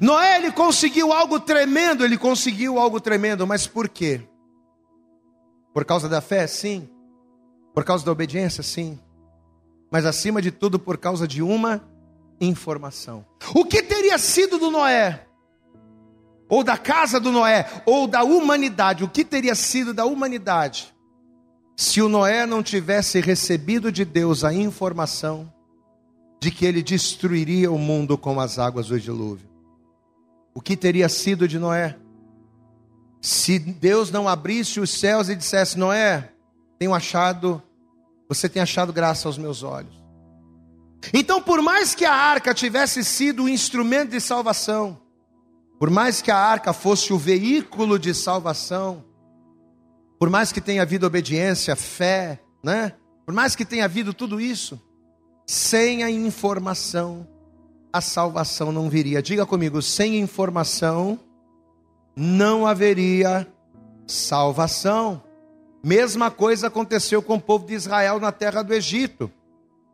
Noé, 0.00 0.38
ele 0.38 0.52
conseguiu 0.52 1.12
algo 1.12 1.38
tremendo, 1.38 2.04
ele 2.04 2.16
conseguiu 2.16 2.78
algo 2.78 3.00
tremendo, 3.00 3.46
mas 3.46 3.66
por 3.66 3.88
quê? 3.88 4.20
Por 5.72 5.84
causa 5.84 6.08
da 6.08 6.20
fé? 6.20 6.46
Sim. 6.46 6.88
Por 7.74 7.84
causa 7.84 8.04
da 8.04 8.12
obediência? 8.12 8.62
Sim. 8.62 8.98
Mas 9.90 10.06
acima 10.06 10.40
de 10.40 10.50
tudo, 10.50 10.78
por 10.78 10.96
causa 10.96 11.28
de 11.28 11.42
uma 11.42 11.82
informação. 12.40 13.24
O 13.54 13.64
que 13.64 13.82
teria 13.82 14.18
sido 14.18 14.58
do 14.58 14.70
Noé? 14.70 15.26
Ou 16.48 16.62
da 16.62 16.78
casa 16.78 17.18
do 17.20 17.32
Noé, 17.32 17.68
ou 17.84 18.06
da 18.06 18.22
humanidade, 18.22 19.04
o 19.04 19.08
que 19.08 19.24
teria 19.24 19.54
sido 19.54 19.92
da 19.92 20.04
humanidade 20.04 20.94
se 21.76 22.00
o 22.00 22.08
Noé 22.08 22.46
não 22.46 22.62
tivesse 22.62 23.20
recebido 23.20 23.92
de 23.92 24.04
Deus 24.04 24.44
a 24.44 24.52
informação 24.52 25.52
de 26.40 26.50
que 26.50 26.64
ele 26.64 26.82
destruiria 26.82 27.70
o 27.70 27.78
mundo 27.78 28.16
com 28.16 28.38
as 28.40 28.58
águas 28.58 28.88
do 28.88 29.00
dilúvio? 29.00 29.48
O 30.54 30.60
que 30.60 30.76
teria 30.76 31.08
sido 31.08 31.46
de 31.46 31.58
Noé? 31.58 31.96
Se 33.20 33.58
Deus 33.58 34.10
não 34.10 34.28
abrisse 34.28 34.80
os 34.80 34.90
céus 34.90 35.28
e 35.28 35.36
dissesse: 35.36 35.78
Noé, 35.78 36.32
tenho 36.78 36.94
achado, 36.94 37.62
você 38.28 38.48
tem 38.48 38.62
achado 38.62 38.92
graça 38.92 39.28
aos 39.28 39.38
meus 39.38 39.62
olhos. 39.62 39.94
Então, 41.12 41.42
por 41.42 41.60
mais 41.62 41.94
que 41.94 42.04
a 42.04 42.12
arca 42.14 42.54
tivesse 42.54 43.04
sido 43.04 43.44
o 43.44 43.48
instrumento 43.48 44.10
de 44.10 44.20
salvação, 44.20 45.00
por 45.78 45.90
mais 45.90 46.22
que 46.22 46.30
a 46.30 46.38
arca 46.38 46.72
fosse 46.72 47.12
o 47.12 47.18
veículo 47.18 47.98
de 47.98 48.14
salvação, 48.14 49.04
por 50.18 50.30
mais 50.30 50.50
que 50.50 50.60
tenha 50.60 50.82
havido 50.82 51.06
obediência, 51.06 51.76
fé, 51.76 52.40
né? 52.64 52.92
Por 53.24 53.34
mais 53.34 53.54
que 53.54 53.64
tenha 53.64 53.84
havido 53.84 54.14
tudo 54.14 54.40
isso, 54.40 54.80
sem 55.46 56.02
a 56.02 56.10
informação, 56.10 57.26
a 57.92 58.00
salvação 58.00 58.72
não 58.72 58.90
viria. 58.90 59.22
Diga 59.22 59.46
comigo, 59.46 59.80
sem 59.80 60.18
informação 60.18 61.18
não 62.16 62.66
haveria 62.66 63.46
salvação. 64.06 65.22
Mesma 65.84 66.30
coisa 66.30 66.66
aconteceu 66.66 67.22
com 67.22 67.34
o 67.34 67.40
povo 67.40 67.66
de 67.66 67.74
Israel 67.74 68.18
na 68.18 68.32
terra 68.32 68.62
do 68.62 68.74
Egito. 68.74 69.30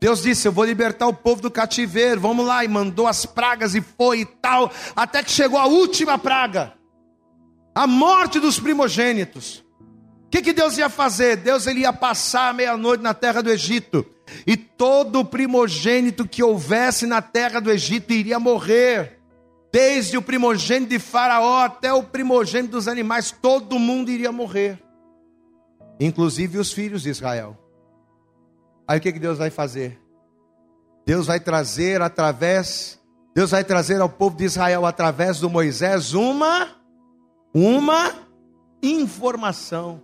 Deus 0.00 0.22
disse: 0.22 0.48
Eu 0.48 0.52
vou 0.52 0.64
libertar 0.64 1.06
o 1.06 1.14
povo 1.14 1.42
do 1.42 1.50
cativeiro. 1.50 2.20
Vamos 2.20 2.46
lá. 2.46 2.64
E 2.64 2.68
mandou 2.68 3.06
as 3.06 3.26
pragas 3.26 3.74
e 3.74 3.80
foi 3.80 4.20
e 4.20 4.24
tal. 4.24 4.70
Até 4.96 5.22
que 5.22 5.30
chegou 5.30 5.58
a 5.58 5.66
última 5.66 6.18
praga 6.18 6.72
a 7.74 7.86
morte 7.86 8.38
dos 8.38 8.60
primogênitos. 8.60 9.64
O 10.26 10.30
que, 10.30 10.42
que 10.42 10.52
Deus 10.52 10.78
ia 10.78 10.88
fazer? 10.88 11.36
Deus 11.36 11.66
ele 11.66 11.80
ia 11.80 11.92
passar 11.92 12.48
a 12.48 12.52
meia-noite 12.52 13.02
na 13.02 13.14
terra 13.14 13.42
do 13.42 13.50
Egito. 13.50 14.04
E 14.46 14.56
todo 14.56 15.24
primogênito 15.24 16.26
que 16.26 16.42
houvesse 16.42 17.06
na 17.06 17.22
terra 17.22 17.60
do 17.60 17.70
Egito 17.70 18.12
iria 18.12 18.38
morrer. 18.38 19.18
Desde 19.72 20.18
o 20.18 20.22
primogênito 20.22 20.90
de 20.90 20.98
Faraó 20.98 21.64
até 21.64 21.92
o 21.92 22.02
primogênito 22.02 22.72
dos 22.72 22.88
animais, 22.88 23.30
todo 23.30 23.78
mundo 23.78 24.10
iria 24.10 24.30
morrer. 24.30 24.82
Inclusive 25.98 26.58
os 26.58 26.72
filhos 26.72 27.02
de 27.02 27.10
Israel. 27.10 27.56
Aí 28.86 28.98
o 28.98 29.00
que, 29.00 29.12
que 29.12 29.18
Deus 29.18 29.38
vai 29.38 29.50
fazer? 29.50 29.98
Deus 31.06 31.26
vai 31.26 31.40
trazer 31.40 32.02
através, 32.02 33.00
Deus 33.34 33.50
vai 33.50 33.64
trazer 33.64 34.00
ao 34.00 34.08
povo 34.08 34.36
de 34.36 34.44
Israel 34.44 34.84
através 34.84 35.40
do 35.40 35.48
Moisés 35.48 36.12
uma 36.12 36.68
uma 37.54 38.12
informação. 38.82 40.02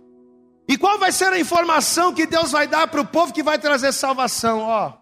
E 0.69 0.77
qual 0.77 0.99
vai 0.99 1.11
ser 1.11 1.33
a 1.33 1.39
informação 1.39 2.13
que 2.13 2.27
Deus 2.27 2.51
vai 2.51 2.67
dar 2.67 2.87
para 2.87 3.01
o 3.01 3.05
povo 3.05 3.33
que 3.33 3.41
vai 3.41 3.57
trazer 3.57 3.91
salvação? 3.91 4.59
Ó, 4.59 4.93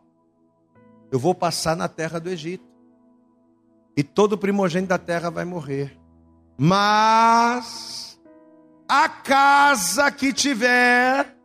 eu 1.12 1.20
vou 1.20 1.36
passar 1.36 1.76
na 1.76 1.90
terra 1.90 2.22
do 2.22 2.30
Egito. 2.30 2.66
E 3.98 4.02
todo 4.02 4.38
primogênito 4.38 4.88
da 4.88 4.98
terra 4.98 5.30
vai 5.30 5.44
morrer. 5.44 6.00
Mas 6.58 8.18
a 8.88 9.10
casa 9.10 10.10
que 10.10 10.32
tiver 10.32 11.36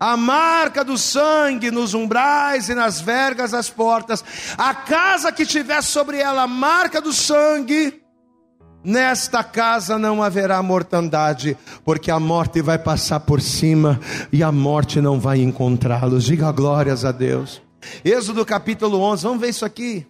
a 0.00 0.16
marca 0.16 0.82
do 0.82 0.96
sangue 0.96 1.70
nos 1.70 1.92
umbrais 1.92 2.70
e 2.70 2.74
nas 2.74 3.02
vergas 3.02 3.50
das 3.50 3.68
portas, 3.68 4.24
a 4.56 4.74
casa 4.74 5.30
que 5.30 5.44
tiver 5.44 5.82
sobre 5.82 6.18
ela 6.18 6.44
a 6.44 6.46
marca 6.46 7.02
do 7.02 7.12
sangue, 7.12 8.01
nesta 8.84 9.44
casa 9.44 9.98
não 9.98 10.22
haverá 10.22 10.62
mortandade, 10.62 11.56
porque 11.84 12.10
a 12.10 12.20
morte 12.20 12.60
vai 12.62 12.78
passar 12.78 13.20
por 13.20 13.40
cima 13.40 14.00
e 14.32 14.42
a 14.42 14.50
morte 14.52 15.00
não 15.00 15.20
vai 15.20 15.40
encontrá-los. 15.40 16.24
Diga 16.24 16.50
glórias 16.52 17.04
a 17.04 17.12
Deus. 17.12 17.62
Êxodo 18.04 18.44
capítulo 18.44 19.00
11, 19.00 19.22
vamos 19.24 19.40
ver 19.40 19.48
isso 19.48 19.64
aqui. 19.64 20.06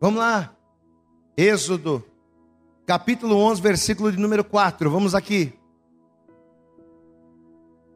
Vamos 0.00 0.18
lá. 0.18 0.52
Êxodo 1.36 2.04
capítulo 2.86 3.36
11, 3.36 3.62
versículo 3.62 4.10
de 4.10 4.18
número 4.18 4.42
4. 4.42 4.90
Vamos 4.90 5.14
aqui. 5.14 5.52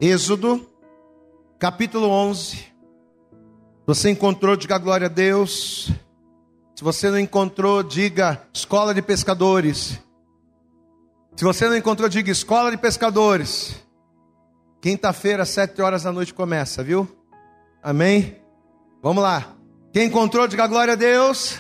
Êxodo, 0.00 0.68
capítulo 1.58 2.08
11. 2.08 2.66
Você 3.87 4.11
encontrou, 4.11 4.56
diga 4.56 4.78
glória 4.78 5.06
a 5.06 5.11
Deus. 5.11 5.90
Se 6.75 6.83
você 6.83 7.09
não 7.09 7.19
encontrou, 7.19 7.83
diga 7.83 8.43
escola 8.52 8.93
de 8.93 9.00
pescadores. 9.00 10.00
Se 11.37 11.45
você 11.45 11.69
não 11.69 11.76
encontrou, 11.76 12.09
diga 12.09 12.31
escola 12.31 12.71
de 12.71 12.76
pescadores. 12.76 13.76
Quinta-feira, 14.81 15.45
sete 15.45 15.81
horas 15.81 16.02
da 16.02 16.12
noite 16.12 16.35
começa, 16.35 16.83
viu? 16.83 17.09
Amém? 17.83 18.40
Vamos 19.02 19.23
lá. 19.23 19.54
Quem 19.93 20.07
encontrou, 20.07 20.49
diga 20.49 20.66
glória 20.66 20.95
a 20.95 20.97
Deus. 20.97 21.59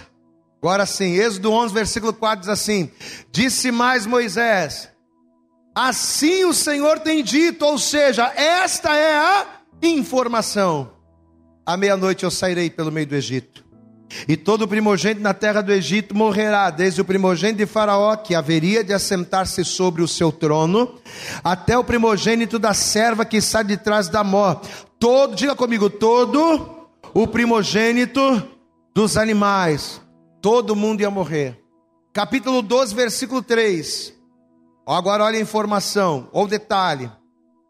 Agora 0.60 0.84
sim, 0.84 1.12
Êxodo 1.12 1.52
11, 1.52 1.72
versículo 1.72 2.12
4 2.12 2.40
diz 2.40 2.48
assim: 2.48 2.90
Disse 3.30 3.70
mais 3.70 4.06
Moisés: 4.06 4.90
Assim 5.74 6.44
o 6.44 6.52
Senhor 6.52 6.98
tem 7.00 7.22
dito, 7.22 7.64
ou 7.64 7.78
seja, 7.78 8.32
esta 8.34 8.96
é 8.96 9.16
a 9.16 9.46
informação. 9.82 10.90
À 11.64 11.76
meia-noite 11.76 12.24
eu 12.24 12.30
sairei 12.30 12.68
pelo 12.68 12.90
meio 12.90 13.06
do 13.06 13.14
Egito. 13.14 13.63
E 14.28 14.36
todo 14.36 14.68
primogênito 14.68 15.20
na 15.20 15.34
terra 15.34 15.60
do 15.60 15.72
Egito 15.72 16.14
morrerá, 16.14 16.70
desde 16.70 17.00
o 17.00 17.04
primogênito 17.04 17.58
de 17.58 17.66
Faraó, 17.66 18.16
que 18.16 18.34
haveria 18.34 18.84
de 18.84 18.92
assentar-se 18.92 19.64
sobre 19.64 20.02
o 20.02 20.08
seu 20.08 20.30
trono, 20.30 20.98
até 21.42 21.76
o 21.76 21.84
primogênito 21.84 22.58
da 22.58 22.72
serva 22.72 23.24
que 23.24 23.36
está 23.36 23.62
de 23.62 23.76
trás 23.76 24.08
da 24.08 24.22
mó. 24.22 24.60
Todo, 24.98 25.34
diga 25.34 25.54
comigo, 25.54 25.90
todo 25.90 26.86
o 27.12 27.26
primogênito 27.26 28.42
dos 28.94 29.16
animais, 29.16 30.00
todo 30.40 30.76
mundo 30.76 31.00
ia 31.00 31.10
morrer. 31.10 31.60
Capítulo 32.12 32.62
12, 32.62 32.94
versículo 32.94 33.42
3. 33.42 34.14
Agora 34.86 35.24
olha 35.24 35.38
a 35.38 35.42
informação, 35.42 36.28
ou 36.32 36.46
detalhe. 36.46 37.10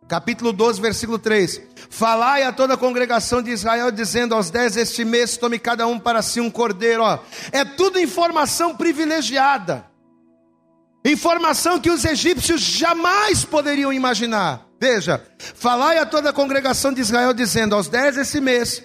Capítulo 0.09 0.53
12, 0.53 0.81
versículo 0.81 1.19
3: 1.19 1.61
Falai 1.89 2.43
a 2.43 2.53
toda 2.53 2.75
a 2.75 2.77
congregação 2.77 3.43
de 3.43 3.51
Israel, 3.51 3.91
dizendo 3.91 4.35
aos 4.35 4.51
dez 4.51 4.77
este 4.77 5.05
mês, 5.05 5.37
tome 5.37 5.59
cada 5.59 5.87
um 5.87 5.99
para 5.99 6.21
si 6.21 6.41
um 6.41 6.51
cordeiro. 6.51 7.03
Ó. 7.03 7.19
É 7.51 7.65
tudo 7.65 7.99
informação 7.99 8.77
privilegiada, 8.77 9.87
informação 11.05 11.81
que 11.81 11.91
os 11.91 12.05
egípcios 12.05 12.61
jamais 12.61 13.45
poderiam 13.45 13.93
imaginar. 13.93 14.67
Veja, 14.79 15.25
falai 15.39 15.97
a 15.97 16.05
toda 16.05 16.31
a 16.31 16.33
congregação 16.33 16.93
de 16.93 17.01
Israel, 17.01 17.33
dizendo 17.33 17.75
aos 17.75 17.89
dez 17.89 18.19
este 18.19 18.41
mês, 18.41 18.85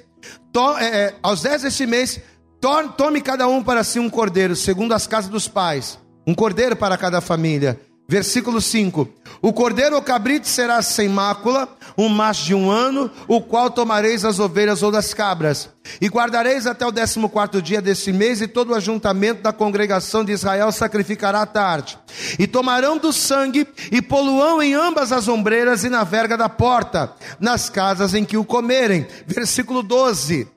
to, 0.54 0.78
é, 0.78 0.86
é, 0.86 1.16
aos 1.22 1.42
dez 1.42 1.66
este 1.66 1.86
mês, 1.86 2.22
to, 2.62 2.90
tome 2.96 3.22
cada 3.22 3.46
um 3.48 3.62
para 3.62 3.84
si 3.84 4.00
um 4.00 4.10
cordeiro, 4.10 4.56
segundo 4.56 4.94
as 4.94 5.06
casas 5.06 5.30
dos 5.30 5.50
pais, 5.50 6.00
um 6.26 6.34
cordeiro 6.34 6.78
para 6.78 6.98
cada 6.98 7.20
família 7.20 7.78
Versículo 8.10 8.60
5: 8.60 9.08
O 9.39 9.54
cordeiro 9.54 9.96
ou 9.96 10.01
cabrito 10.01 10.48
será 10.48 10.82
sem 10.82 11.08
mácula, 11.08 11.70
um 11.96 12.10
macho 12.10 12.44
de 12.44 12.56
um 12.56 12.72
ano, 12.72 13.12
o 13.28 13.39
qual 13.39 13.70
tomareis 13.70 14.25
as 14.25 14.39
ovelhas 14.39 14.82
ou 14.82 14.92
das 14.92 15.13
cabras, 15.13 15.70
e 16.01 16.08
guardareis 16.08 16.66
até 16.66 16.84
o 16.88 16.92
décimo 16.92 17.30
quarto 17.30 17.62
dia 17.62 17.80
desse 17.80 18.12
mês, 18.12 18.42
e 18.42 18.48
todo 18.48 18.72
o 18.72 18.75
ajuntamento 18.75 19.44
da 19.44 19.54
congregação 19.54 20.25
de 20.25 20.32
Israel 20.32 20.72
sacrificará 20.72 21.44
à 21.44 21.46
tarde. 21.46 22.00
E 22.39 22.48
tomarão 22.48 22.98
do 22.98 23.13
sangue, 23.13 23.68
e 23.92 24.01
poluão 24.01 24.60
em 24.60 24.74
ambas 24.74 25.12
as 25.12 25.28
ombreiras 25.28 25.84
e 25.84 25.89
na 25.89 26.04
verga 26.04 26.36
da 26.36 26.50
porta, 26.50 27.13
nas 27.39 27.70
casas 27.70 28.16
em 28.16 28.25
que 28.25 28.38
o 28.38 28.44
comerem. 28.44 29.06
Versículo 29.28 29.84
12. 29.84 30.48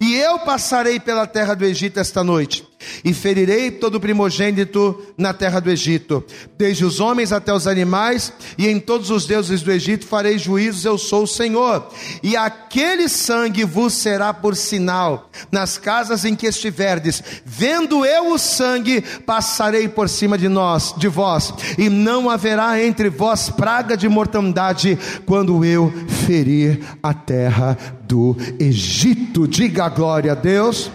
E 0.00 0.14
eu 0.14 0.38
passarei 0.38 0.98
pela 0.98 1.26
terra 1.26 1.54
do 1.54 1.64
Egito 1.64 2.00
esta 2.00 2.24
noite, 2.24 2.66
e 3.04 3.12
ferirei 3.12 3.70
todo 3.70 4.00
primogênito 4.00 5.00
na 5.16 5.32
terra 5.32 5.60
do 5.60 5.70
Egito, 5.70 6.24
desde 6.56 6.84
os 6.84 7.00
homens 7.00 7.32
até 7.32 7.52
os 7.52 7.66
animais, 7.66 8.32
e 8.56 8.68
em 8.68 8.78
todos 8.78 9.10
os 9.10 9.26
deuses 9.26 9.62
do 9.62 9.72
Egito 9.72 10.06
farei 10.06 10.38
juízos, 10.38 10.84
eu 10.84 10.98
sou 10.98 11.24
o 11.24 11.26
Senhor. 11.28 11.88
E 12.22 12.36
aquele 12.36 13.08
sangue 13.08 13.64
vos 13.64 13.92
será 13.92 14.32
por 14.32 14.56
sinal 14.56 15.30
nas 15.50 15.78
casas 15.78 16.24
em 16.24 16.34
que 16.34 16.46
estiverdes. 16.46 17.22
Vendo 17.44 18.04
eu 18.04 18.32
o 18.32 18.38
sangue, 18.38 19.00
passarei 19.00 19.88
por 19.88 20.08
cima 20.08 20.36
de 20.36 20.48
nós, 20.48 20.94
de 20.96 21.08
vós, 21.08 21.52
e 21.78 21.88
não 21.88 22.28
haverá 22.28 22.82
entre 22.82 23.08
vós 23.08 23.48
praga 23.50 23.96
de 23.96 24.08
mortandade 24.08 24.98
quando 25.26 25.64
eu 25.64 25.92
ferir 26.26 26.80
a 27.02 27.14
terra 27.14 27.76
do 28.06 28.36
Egito. 28.58 29.46
Diga 29.46 29.88
glória 29.88 30.32
a 30.32 30.34
Deus. 30.34 30.90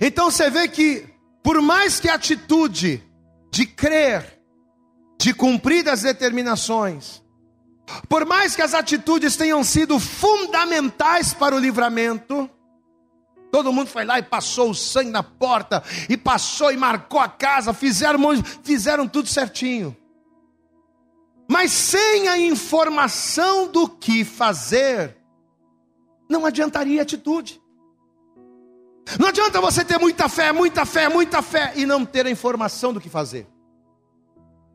Então 0.00 0.30
você 0.30 0.50
vê 0.50 0.68
que, 0.68 1.06
por 1.42 1.60
mais 1.60 1.98
que 1.98 2.08
a 2.08 2.14
atitude 2.14 3.02
de 3.50 3.66
crer, 3.66 4.40
de 5.18 5.32
cumprir 5.32 5.88
as 5.88 6.02
determinações, 6.02 7.22
por 8.08 8.26
mais 8.26 8.54
que 8.54 8.62
as 8.62 8.74
atitudes 8.74 9.36
tenham 9.36 9.64
sido 9.64 9.98
fundamentais 9.98 11.32
para 11.32 11.54
o 11.54 11.58
livramento, 11.58 12.48
todo 13.50 13.72
mundo 13.72 13.88
foi 13.88 14.04
lá 14.04 14.18
e 14.18 14.22
passou 14.22 14.70
o 14.70 14.74
sangue 14.74 15.10
na 15.10 15.22
porta, 15.22 15.82
e 16.08 16.16
passou 16.16 16.70
e 16.70 16.76
marcou 16.76 17.20
a 17.20 17.28
casa, 17.28 17.72
fizeram, 17.72 18.20
fizeram 18.62 19.08
tudo 19.08 19.28
certinho. 19.28 19.96
Mas 21.50 21.72
sem 21.72 22.28
a 22.28 22.38
informação 22.38 23.68
do 23.68 23.88
que 23.88 24.22
fazer, 24.22 25.16
não 26.28 26.44
adiantaria 26.44 27.00
atitude. 27.00 27.58
Não 29.18 29.28
adianta 29.28 29.60
você 29.60 29.84
ter 29.84 29.98
muita 29.98 30.28
fé, 30.28 30.52
muita 30.52 30.84
fé, 30.84 31.08
muita 31.08 31.40
fé 31.40 31.72
e 31.76 31.86
não 31.86 32.04
ter 32.04 32.26
a 32.26 32.30
informação 32.30 32.92
do 32.92 33.00
que 33.00 33.08
fazer. 33.08 33.46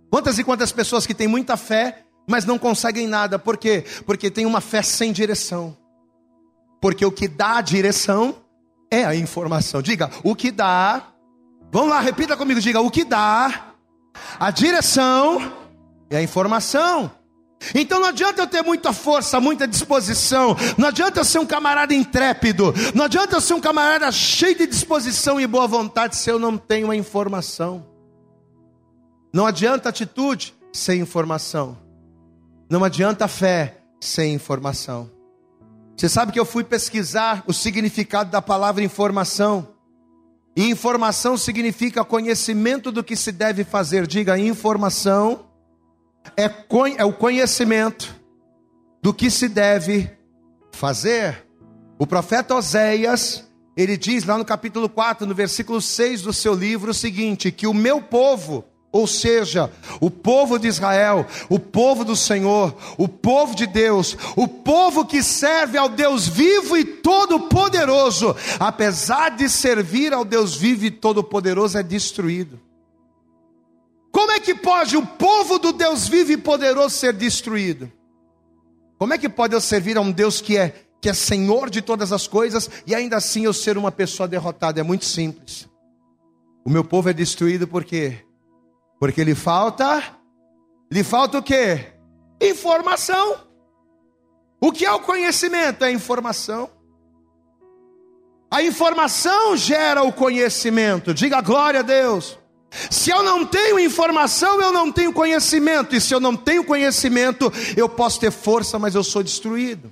Quantas 0.09 0.39
e 0.39 0.43
quantas 0.43 0.71
pessoas 0.71 1.05
que 1.05 1.13
têm 1.13 1.27
muita 1.27 1.57
fé, 1.57 2.03
mas 2.27 2.45
não 2.45 2.57
conseguem 2.57 3.07
nada, 3.07 3.37
por 3.37 3.57
quê? 3.57 3.83
Porque 4.05 4.31
tem 4.31 4.45
uma 4.45 4.61
fé 4.61 4.81
sem 4.81 5.11
direção. 5.11 5.75
Porque 6.81 7.05
o 7.05 7.11
que 7.11 7.27
dá 7.27 7.57
a 7.57 7.61
direção 7.61 8.35
é 8.91 9.03
a 9.05 9.15
informação. 9.15 9.81
Diga, 9.81 10.09
o 10.23 10.35
que 10.35 10.51
dá. 10.51 11.03
Vamos 11.71 11.89
lá, 11.89 11.99
repita 11.99 12.37
comigo, 12.37 12.61
diga, 12.61 12.79
o 12.79 12.91
que 12.91 13.03
dá 13.03 13.73
a 14.39 14.51
direção 14.51 15.51
é 16.09 16.17
a 16.17 16.21
informação. 16.21 17.11
Então 17.73 17.99
não 17.99 18.07
adianta 18.07 18.41
eu 18.41 18.47
ter 18.47 18.61
muita 18.61 18.93
força, 18.93 19.39
muita 19.39 19.67
disposição, 19.67 20.55
não 20.77 20.87
adianta 20.89 21.19
eu 21.19 21.25
ser 21.25 21.39
um 21.39 21.45
camarada 21.45 21.93
intrépido, 21.93 22.73
não 22.93 23.05
adianta 23.05 23.35
eu 23.35 23.41
ser 23.41 23.53
um 23.53 23.61
camarada 23.61 24.11
cheio 24.11 24.57
de 24.57 24.67
disposição 24.67 25.39
e 25.39 25.47
boa 25.47 25.67
vontade 25.67 26.15
se 26.15 26.29
eu 26.29 26.39
não 26.39 26.57
tenho 26.57 26.91
a 26.91 26.95
informação. 26.95 27.85
Não 29.33 29.47
adianta 29.47 29.89
atitude 29.89 30.53
sem 30.71 31.01
informação. 31.01 31.77
Não 32.69 32.83
adianta 32.83 33.27
fé 33.27 33.77
sem 33.99 34.33
informação. 34.33 35.09
Você 35.95 36.09
sabe 36.09 36.31
que 36.31 36.39
eu 36.39 36.45
fui 36.45 36.63
pesquisar 36.63 37.43
o 37.47 37.53
significado 37.53 38.29
da 38.29 38.41
palavra 38.41 38.83
informação. 38.83 39.69
E 40.55 40.69
informação 40.69 41.37
significa 41.37 42.03
conhecimento 42.03 42.91
do 42.91 43.03
que 43.03 43.15
se 43.15 43.31
deve 43.31 43.63
fazer. 43.63 44.05
Diga 44.05 44.37
informação 44.37 45.45
é, 46.37 46.49
é 46.97 47.05
o 47.05 47.13
conhecimento 47.13 48.15
do 49.01 49.13
que 49.13 49.29
se 49.29 49.47
deve 49.49 50.09
fazer. 50.71 51.45
O 51.99 52.07
profeta 52.07 52.55
Oséias, 52.55 53.47
ele 53.75 53.97
diz 53.97 54.23
lá 54.23 54.37
no 54.37 54.45
capítulo 54.45 54.89
4, 54.89 55.27
no 55.27 55.35
versículo 55.35 55.81
6 55.81 56.21
do 56.21 56.33
seu 56.33 56.53
livro, 56.53 56.91
o 56.91 56.93
seguinte: 56.93 57.51
que 57.51 57.67
o 57.67 57.73
meu 57.73 58.01
povo, 58.01 58.65
ou 58.91 59.07
seja, 59.07 59.71
o 59.99 60.09
povo 60.09 60.57
de 60.57 60.67
Israel, 60.67 61.25
o 61.49 61.59
povo 61.59 62.05
do 62.05 62.15
Senhor, 62.15 62.75
o 62.97 63.07
povo 63.07 63.55
de 63.55 63.67
Deus, 63.67 64.17
o 64.35 64.47
povo 64.47 65.05
que 65.05 65.21
serve 65.21 65.77
ao 65.77 65.89
Deus 65.89 66.27
vivo 66.27 66.77
e 66.77 66.83
todo-poderoso, 66.83 68.35
apesar 68.59 69.29
de 69.29 69.49
servir 69.49 70.13
ao 70.13 70.23
Deus 70.23 70.55
vivo 70.55 70.85
e 70.85 70.91
todo-poderoso, 70.91 71.77
é 71.77 71.83
destruído. 71.83 72.59
Como 74.13 74.31
é 74.31 74.39
que 74.39 74.53
pode 74.53 74.95
o 74.95 75.03
povo 75.03 75.57
do 75.57 75.73
Deus 75.73 76.07
vivo 76.07 76.31
e 76.31 76.37
poderoso 76.37 76.95
ser 76.95 77.13
destruído? 77.13 77.91
Como 78.99 79.11
é 79.11 79.17
que 79.17 79.27
pode 79.27 79.55
eu 79.55 79.59
servir 79.59 79.97
a 79.97 80.01
um 80.01 80.11
Deus 80.11 80.39
que 80.39 80.55
é 80.55 80.85
que 81.01 81.09
é 81.09 81.13
Senhor 81.13 81.69
de 81.69 81.81
todas 81.81 82.13
as 82.13 82.27
coisas 82.27 82.69
e 82.85 82.93
ainda 82.93 83.17
assim 83.17 83.43
eu 83.43 83.51
ser 83.51 83.75
uma 83.75 83.91
pessoa 83.91 84.27
derrotada? 84.27 84.79
É 84.79 84.83
muito 84.83 85.03
simples. 85.03 85.67
O 86.63 86.69
meu 86.69 86.83
povo 86.83 87.09
é 87.09 87.13
destruído 87.13 87.67
por 87.67 87.83
quê? 87.83 88.23
Porque 88.99 89.23
lhe 89.23 89.33
falta 89.33 90.15
lhe 90.91 91.03
falta 91.03 91.39
o 91.39 91.43
quê? 91.43 91.93
Informação. 92.39 93.37
O 94.61 94.71
que 94.71 94.85
é 94.85 94.91
o 94.91 94.99
conhecimento? 94.99 95.83
É 95.83 95.91
informação. 95.91 96.69
A 98.51 98.61
informação 98.61 99.57
gera 99.57 100.03
o 100.03 100.13
conhecimento. 100.13 101.15
Diga 101.15 101.41
glória 101.41 101.79
a 101.79 101.83
Deus. 101.83 102.37
Se 102.89 103.11
eu 103.11 103.21
não 103.23 103.45
tenho 103.45 103.79
informação, 103.79 104.61
eu 104.61 104.71
não 104.71 104.91
tenho 104.91 105.13
conhecimento. 105.13 105.95
E 105.95 106.01
se 106.01 106.13
eu 106.13 106.19
não 106.19 106.35
tenho 106.35 106.63
conhecimento, 106.63 107.51
eu 107.77 107.87
posso 107.87 108.19
ter 108.19 108.31
força, 108.31 108.79
mas 108.79 108.95
eu 108.95 109.03
sou 109.03 109.23
destruído. 109.23 109.91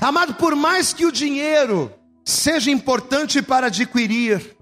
Amado, 0.00 0.34
por 0.34 0.54
mais 0.54 0.92
que 0.92 1.06
o 1.06 1.12
dinheiro 1.12 1.92
seja 2.24 2.70
importante 2.70 3.42
para 3.42 3.66
adquirir, 3.66 4.56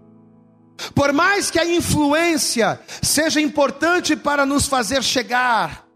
por 0.95 1.13
mais 1.13 1.51
que 1.51 1.59
a 1.59 1.65
influência 1.65 2.81
seja 3.03 3.41
importante 3.41 4.17
para 4.17 4.47
nos 4.47 4.67
fazer 4.67 5.03
chegar, 5.03 5.87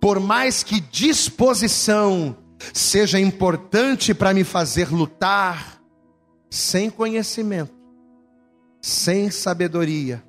por 0.00 0.18
mais 0.18 0.62
que 0.62 0.80
disposição 0.80 2.36
seja 2.72 3.20
importante 3.20 4.12
para 4.12 4.34
me 4.34 4.42
fazer 4.42 4.90
lutar, 4.90 5.80
sem 6.50 6.90
conhecimento, 6.90 7.74
sem 8.80 9.30
sabedoria, 9.30 10.22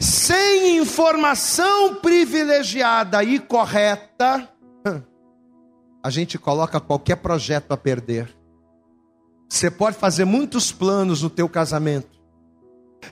sem 0.00 0.78
informação 0.78 1.96
privilegiada 1.96 3.22
e 3.24 3.38
correta, 3.38 4.48
a 6.02 6.10
gente 6.10 6.38
coloca 6.38 6.80
qualquer 6.80 7.16
projeto 7.16 7.72
a 7.72 7.76
perder. 7.76 8.34
Você 9.48 9.70
pode 9.70 9.96
fazer 9.96 10.24
muitos 10.24 10.72
planos 10.72 11.22
no 11.22 11.30
teu 11.30 11.48
casamento. 11.48 12.14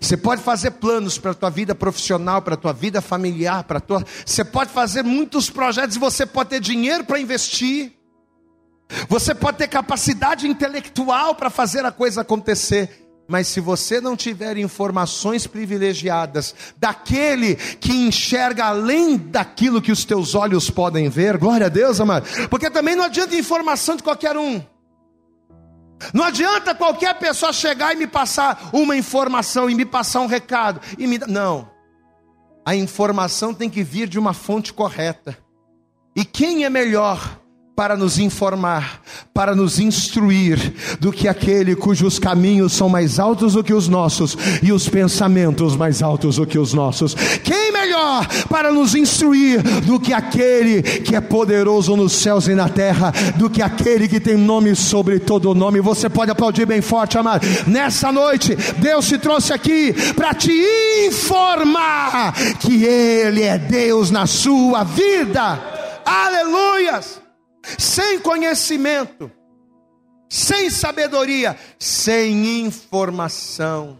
Você 0.00 0.16
pode 0.16 0.42
fazer 0.42 0.72
planos 0.72 1.18
para 1.18 1.32
a 1.32 1.34
tua 1.34 1.50
vida 1.50 1.74
profissional, 1.74 2.42
para 2.42 2.54
a 2.54 2.56
tua 2.56 2.72
vida 2.72 3.00
familiar, 3.00 3.64
para 3.64 3.80
tua. 3.80 4.04
Você 4.24 4.44
pode 4.44 4.70
fazer 4.70 5.02
muitos 5.02 5.50
projetos, 5.50 5.96
você 5.96 6.24
pode 6.24 6.50
ter 6.50 6.60
dinheiro 6.60 7.04
para 7.04 7.20
investir. 7.20 7.92
Você 9.08 9.34
pode 9.34 9.58
ter 9.58 9.68
capacidade 9.68 10.46
intelectual 10.46 11.34
para 11.34 11.48
fazer 11.48 11.84
a 11.84 11.92
coisa 11.92 12.20
acontecer, 12.20 13.01
Mas 13.32 13.48
se 13.48 13.60
você 13.60 13.98
não 13.98 14.14
tiver 14.14 14.58
informações 14.58 15.46
privilegiadas 15.46 16.54
daquele 16.76 17.56
que 17.56 17.90
enxerga 17.90 18.66
além 18.66 19.16
daquilo 19.16 19.80
que 19.80 19.90
os 19.90 20.04
teus 20.04 20.34
olhos 20.34 20.68
podem 20.68 21.08
ver, 21.08 21.38
glória 21.38 21.64
a 21.64 21.70
Deus, 21.70 21.98
amado. 21.98 22.28
Porque 22.50 22.68
também 22.68 22.94
não 22.94 23.04
adianta 23.04 23.34
informação 23.34 23.96
de 23.96 24.02
qualquer 24.02 24.36
um. 24.36 24.62
Não 26.12 26.24
adianta 26.24 26.74
qualquer 26.74 27.18
pessoa 27.18 27.54
chegar 27.54 27.94
e 27.94 27.96
me 27.96 28.06
passar 28.06 28.68
uma 28.70 28.94
informação 28.94 29.70
e 29.70 29.74
me 29.74 29.86
passar 29.86 30.20
um 30.20 30.26
recado 30.26 30.78
e 30.98 31.06
me 31.06 31.16
não. 31.26 31.70
A 32.66 32.76
informação 32.76 33.54
tem 33.54 33.70
que 33.70 33.82
vir 33.82 34.08
de 34.08 34.18
uma 34.18 34.34
fonte 34.34 34.74
correta. 34.74 35.38
E 36.14 36.22
quem 36.22 36.66
é 36.66 36.68
melhor 36.68 37.40
para 37.74 37.96
nos 37.96 38.18
informar, 38.18 39.00
para 39.32 39.54
nos 39.54 39.78
instruir, 39.78 40.74
do 41.00 41.10
que 41.10 41.26
aquele 41.26 41.74
cujos 41.74 42.18
caminhos 42.18 42.72
são 42.72 42.88
mais 42.88 43.18
altos 43.18 43.54
do 43.54 43.64
que 43.64 43.72
os 43.72 43.88
nossos 43.88 44.36
e 44.62 44.70
os 44.70 44.88
pensamentos 44.88 45.74
mais 45.74 46.02
altos 46.02 46.36
do 46.36 46.46
que 46.46 46.58
os 46.58 46.74
nossos. 46.74 47.14
Quem 47.42 47.72
melhor 47.72 48.26
para 48.48 48.70
nos 48.70 48.94
instruir 48.94 49.62
do 49.82 49.98
que 49.98 50.12
aquele 50.12 50.82
que 50.82 51.16
é 51.16 51.20
poderoso 51.20 51.96
nos 51.96 52.12
céus 52.12 52.46
e 52.46 52.54
na 52.54 52.68
terra, 52.68 53.10
do 53.36 53.48
que 53.48 53.62
aquele 53.62 54.06
que 54.06 54.20
tem 54.20 54.36
nome 54.36 54.76
sobre 54.76 55.18
todo 55.18 55.54
nome? 55.54 55.80
Você 55.80 56.10
pode 56.10 56.30
aplaudir 56.30 56.66
bem 56.66 56.82
forte, 56.82 57.16
amado. 57.16 57.46
Nessa 57.66 58.12
noite, 58.12 58.54
Deus 58.78 59.08
te 59.08 59.16
trouxe 59.16 59.52
aqui 59.52 59.94
para 60.14 60.34
te 60.34 60.52
informar 61.06 62.34
que 62.60 62.84
Ele 62.84 63.42
é 63.42 63.56
Deus 63.56 64.10
na 64.10 64.26
sua 64.26 64.84
vida. 64.84 65.58
Aleluias! 66.04 67.21
Sem 67.78 68.20
conhecimento, 68.20 69.30
sem 70.28 70.70
sabedoria, 70.70 71.58
sem 71.78 72.60
informação. 72.60 73.98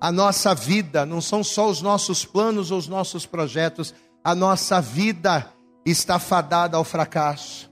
A 0.00 0.10
nossa 0.10 0.54
vida 0.54 1.06
não 1.06 1.20
são 1.20 1.44
só 1.44 1.68
os 1.68 1.80
nossos 1.80 2.24
planos 2.24 2.70
ou 2.70 2.78
os 2.78 2.88
nossos 2.88 3.24
projetos, 3.24 3.94
a 4.24 4.34
nossa 4.34 4.80
vida 4.80 5.48
está 5.86 6.18
fadada 6.18 6.76
ao 6.76 6.84
fracasso. 6.84 7.70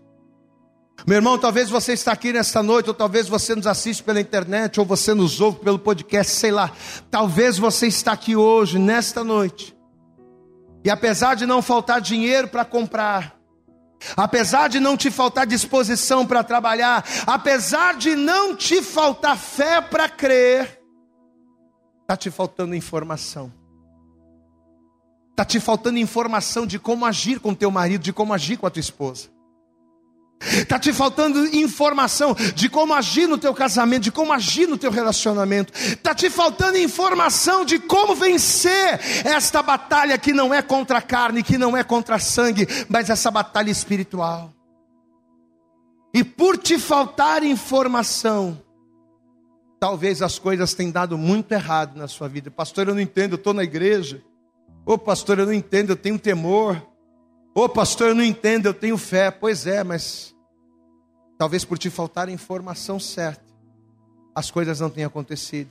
Meu 1.07 1.17
irmão, 1.17 1.39
talvez 1.39 1.71
você 1.71 1.95
está 1.95 2.13
aqui 2.13 2.33
nesta 2.33 2.63
noite, 2.63 2.89
ou 2.89 2.95
talvez 2.95 3.27
você 3.27 3.55
nos 3.55 3.67
assiste 3.67 4.03
pela 4.03 4.21
internet, 4.21 4.79
ou 4.79 4.85
você 4.85 5.15
nos 5.15 5.41
ouve 5.41 5.59
pelo 5.61 5.79
podcast, 5.79 6.33
sei 6.33 6.51
lá. 6.51 6.71
Talvez 7.11 7.57
você 7.57 7.87
está 7.87 8.13
aqui 8.13 8.37
hoje, 8.37 8.79
nesta 8.79 9.25
noite. 9.25 9.75
E 10.85 10.91
apesar 10.91 11.35
de 11.35 11.47
não 11.47 11.63
faltar 11.63 12.01
dinheiro 12.01 12.49
para 12.49 12.65
comprar, 12.65 13.40
Apesar 14.17 14.69
de 14.69 14.81
não 14.81 14.97
te 14.97 15.11
faltar 15.11 15.47
disposição 15.47 16.27
para 16.27 16.43
trabalhar, 16.43 17.05
apesar 17.27 17.97
de 17.97 18.17
não 18.17 18.57
te 18.57 18.83
faltar 18.83 19.37
fé 19.37 19.81
para 19.81 20.09
crer, 20.09 20.81
está 22.03 22.17
te 22.17 22.31
faltando 22.31 22.75
informação. 22.75 23.53
Está 25.31 25.45
te 25.45 25.61
faltando 25.61 25.99
informação 25.99 26.67
de 26.67 26.79
como 26.79 27.07
agir 27.07 27.41
com 27.41 27.55
teu 27.55 27.71
marido, 27.71 28.03
de 28.03 28.13
como 28.13 28.35
agir 28.35 28.57
com 28.57 28.67
a 28.67 28.71
tua 28.71 28.81
esposa. 28.81 29.31
Está 30.41 30.79
te 30.79 30.91
faltando 30.91 31.45
informação 31.55 32.35
de 32.55 32.69
como 32.71 32.95
agir 32.95 33.29
no 33.29 33.37
teu 33.37 33.53
casamento, 33.53 34.05
de 34.05 34.13
como 34.13 34.33
agir 34.33 34.67
no 34.67 34.79
teu 34.79 34.91
relacionamento. 34.91 35.73
Está 35.75 36.15
te 36.15 36.31
faltando 36.31 36.79
informação 36.79 37.63
de 37.65 37.79
como 37.79 38.15
vencer 38.15 38.99
esta 39.25 39.63
batalha 39.63 40.17
que 40.17 40.33
não 40.33 40.53
é 40.53 40.63
contra 40.63 40.99
a 40.99 41.03
carne, 41.03 41.43
que 41.43 41.59
não 41.59 41.77
é 41.77 41.85
contra 41.85 42.19
sangue, 42.19 42.67
mas 42.89 43.11
essa 43.11 43.31
batalha 43.31 43.71
espiritual. 43.71 44.51
E 46.13 46.25
por 46.25 46.57
te 46.57 46.79
faltar 46.79 47.45
informação, 47.45 48.61
talvez 49.79 50.23
as 50.23 50.39
coisas 50.39 50.73
tenham 50.73 50.91
dado 50.91 51.19
muito 51.19 51.53
errado 51.53 51.97
na 51.97 52.09
sua 52.09 52.29
vida. 52.29 52.51
Pastor, 52.51 52.89
eu 52.89 52.95
não 52.95 53.01
entendo, 53.01 53.33
eu 53.33 53.37
estou 53.37 53.53
na 53.53 53.63
igreja. 53.63 54.23
Ô 54.87 54.97
pastor, 54.97 55.39
eu 55.39 55.47
não 55.47 55.53
entendo, 55.53 55.91
eu 55.91 55.97
tenho 55.97 56.19
temor. 56.19 56.90
Ô 57.55 57.69
pastor, 57.69 58.09
eu 58.09 58.15
não 58.15 58.23
entendo, 58.23 58.67
eu 58.67 58.75
tenho 58.75 58.97
fé. 58.97 59.31
Pois 59.31 59.67
é, 59.67 59.83
mas 59.83 60.35
talvez 61.37 61.65
por 61.65 61.79
te 61.79 61.91
faltar 61.91 62.29
a 62.29 62.33
informação 62.33 63.01
certa, 63.01 63.45
as 64.35 64.51
coisas 64.51 64.81
não 64.81 64.91
tenham 64.91 65.09
acontecido. 65.09 65.71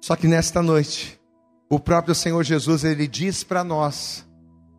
Só 0.00 0.16
que 0.16 0.26
nesta 0.26 0.62
noite, 0.62 1.20
o 1.68 1.78
próprio 1.78 2.14
Senhor 2.14 2.42
Jesus, 2.42 2.84
ele 2.84 3.06
diz 3.06 3.44
para 3.44 3.62
nós, 3.62 4.26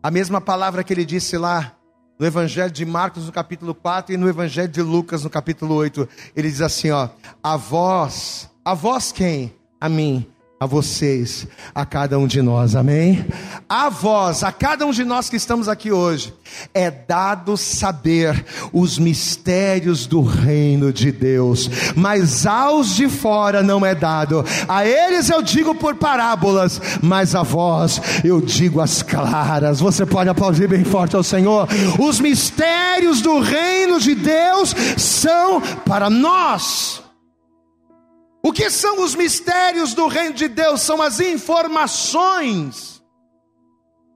a 0.02 0.10
mesma 0.10 0.40
palavra 0.40 0.84
que 0.84 0.92
ele 0.92 1.04
disse 1.04 1.38
lá 1.38 1.74
no 2.18 2.26
Evangelho 2.26 2.70
de 2.70 2.84
Marcos, 2.84 3.26
no 3.26 3.32
capítulo 3.32 3.74
4, 3.74 4.14
e 4.14 4.16
no 4.16 4.28
Evangelho 4.28 4.68
de 4.68 4.82
Lucas, 4.82 5.24
no 5.24 5.30
capítulo 5.30 5.74
8. 5.74 6.08
Ele 6.36 6.50
diz 6.50 6.60
assim: 6.60 6.90
ó, 6.90 7.08
a 7.42 7.56
vós, 7.56 8.50
a 8.64 8.74
vós 8.74 9.10
quem? 9.10 9.54
A 9.80 9.88
mim 9.88 10.32
a 10.62 10.66
vocês, 10.66 11.48
a 11.74 11.84
cada 11.84 12.16
um 12.20 12.26
de 12.26 12.40
nós, 12.40 12.76
amém? 12.76 13.26
A 13.68 13.88
vós, 13.88 14.44
a 14.44 14.52
cada 14.52 14.86
um 14.86 14.92
de 14.92 15.02
nós 15.02 15.28
que 15.28 15.34
estamos 15.34 15.66
aqui 15.66 15.90
hoje, 15.90 16.32
é 16.72 16.88
dado 16.88 17.56
saber 17.56 18.44
os 18.72 18.96
mistérios 18.96 20.06
do 20.06 20.22
reino 20.22 20.92
de 20.92 21.10
Deus, 21.10 21.68
mas 21.96 22.46
aos 22.46 22.94
de 22.94 23.08
fora 23.08 23.60
não 23.60 23.84
é 23.84 23.92
dado, 23.92 24.44
a 24.68 24.86
eles 24.86 25.28
eu 25.30 25.42
digo 25.42 25.74
por 25.74 25.96
parábolas, 25.96 26.80
mas 27.02 27.34
a 27.34 27.42
vós 27.42 28.00
eu 28.22 28.40
digo 28.40 28.80
as 28.80 29.02
claras. 29.02 29.80
Você 29.80 30.06
pode 30.06 30.30
aplaudir 30.30 30.68
bem 30.68 30.84
forte 30.84 31.16
ao 31.16 31.24
Senhor. 31.24 31.66
Os 31.98 32.20
mistérios 32.20 33.20
do 33.20 33.40
reino 33.40 33.98
de 33.98 34.14
Deus 34.14 34.72
são 34.96 35.60
para 35.60 36.08
nós. 36.08 37.01
O 38.42 38.52
que 38.52 38.68
são 38.68 39.04
os 39.04 39.14
mistérios 39.14 39.94
do 39.94 40.08
reino 40.08 40.34
de 40.34 40.48
Deus? 40.48 40.80
São 40.80 41.00
as 41.00 41.20
informações 41.20 43.00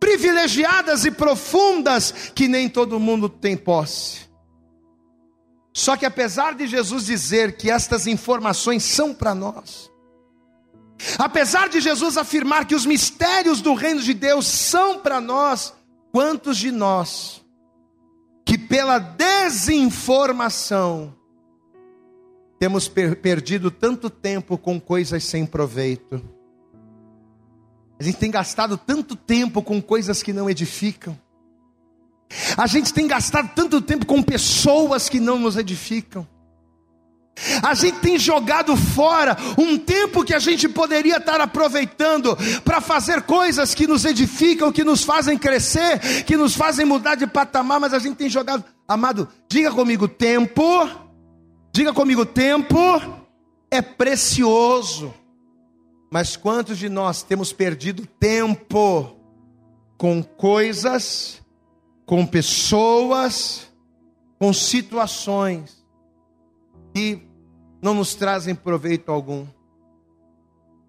privilegiadas 0.01 1.05
e 1.05 1.11
profundas 1.11 2.13
que 2.35 2.49
nem 2.49 2.69
todo 2.69 2.99
mundo 2.99 3.29
tem 3.29 3.57
posse. 3.57 4.27
Só 5.73 5.97
que 5.97 6.07
apesar 6.07 6.55
de 6.55 6.67
Jesus 6.67 7.07
dizer 7.07 7.57
que 7.57 7.71
estas 7.71 8.07
informações 8.07 8.83
são 8.83 9.15
para 9.15 9.35
nós, 9.35 9.91
apesar 11.19 11.69
de 11.69 11.81
Jesus 11.81 12.17
afirmar 12.17 12.67
que 12.67 12.75
os 12.75 12.87
mistérios 12.87 13.61
do 13.61 13.75
reino 13.75 14.01
de 14.01 14.15
Deus 14.15 14.47
são 14.47 14.99
para 14.99 15.21
nós, 15.21 15.75
quantos 16.11 16.57
de 16.57 16.73
nós 16.73 17.45
que 18.47 18.57
pela 18.57 18.99
desinformação 19.01 21.15
temos 22.59 22.89
per 22.89 23.17
perdido 23.17 23.71
tanto 23.71 24.09
tempo 24.09 24.57
com 24.57 24.81
coisas 24.81 25.25
sem 25.25 25.45
proveito. 25.45 26.23
A 27.99 28.03
gente 28.03 28.19
tem 28.19 28.31
gastado 28.31 28.77
tanto 28.77 29.17
tempo 29.17 29.63
com 29.63 29.81
coisas 29.81 30.23
que 30.23 30.33
não 30.33 30.49
edificam. 30.51 31.19
A 32.57 32.67
gente 32.67 32.93
tem 32.93 33.07
gastado 33.07 33.51
tanto 33.55 33.81
tempo 33.81 34.05
com 34.05 34.23
pessoas 34.23 35.09
que 35.09 35.21
não 35.21 35.39
nos 35.39 35.57
edificam. 35.57 36.27
A 37.63 37.75
gente 37.75 37.99
tem 37.99 38.19
jogado 38.19 38.75
fora 38.77 39.37
um 39.59 39.77
tempo 39.77 40.25
que 40.25 40.35
a 40.35 40.39
gente 40.39 40.69
poderia 40.69 41.19
estar 41.19 41.39
aproveitando 41.41 42.37
para 42.65 42.81
fazer 42.81 43.23
coisas 43.23 43.75
que 43.75 43.87
nos 43.87 44.07
edificam, 44.07 44.73
que 44.73 44.83
nos 44.83 45.05
fazem 45.05 45.37
crescer, 45.37 46.25
que 46.25 46.37
nos 46.37 46.55
fazem 46.55 46.87
mudar 46.87 47.15
de 47.15 47.27
patamar, 47.27 47.79
mas 47.79 47.93
a 47.93 47.99
gente 47.99 48.17
tem 48.17 48.31
jogado, 48.31 48.65
amado, 48.89 49.29
diga 49.49 49.71
comigo, 49.71 50.09
tempo 50.09 51.06
Diga 51.77 51.93
comigo: 51.93 52.25
tempo 52.25 52.79
é 53.71 53.83
precioso. 53.83 55.13
Mas 56.11 56.35
quantos 56.35 56.79
de 56.79 56.89
nós 56.89 57.23
temos 57.23 57.53
perdido 57.53 58.07
tempo 58.07 59.15
com 59.99 60.23
coisas, 60.23 61.43
com 62.07 62.27
pessoas, 62.27 63.71
com 64.39 64.55
situações 64.55 65.85
que 66.95 67.21
não 67.83 67.93
nos 67.93 68.15
trazem 68.15 68.55
proveito 68.55 69.13
algum? 69.13 69.47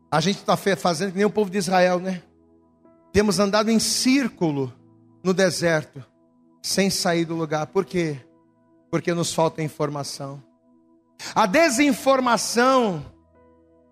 A 0.09 0.21
gente 0.21 0.37
está 0.37 0.55
fazendo 0.55 1.11
que 1.11 1.17
nem 1.17 1.25
o 1.25 1.29
povo 1.29 1.51
de 1.51 1.57
Israel, 1.57 1.99
né? 1.99 2.23
Temos 3.11 3.39
andado 3.39 3.69
em 3.69 3.77
círculo 3.77 4.73
no 5.21 5.33
deserto, 5.33 6.01
sem 6.63 6.89
sair 6.89 7.25
do 7.25 7.35
lugar. 7.35 7.67
Por 7.67 7.83
quê? 7.83 8.21
Porque 8.89 9.13
nos 9.13 9.33
falta 9.33 9.61
informação. 9.61 10.46
A 11.33 11.45
desinformação 11.45 13.05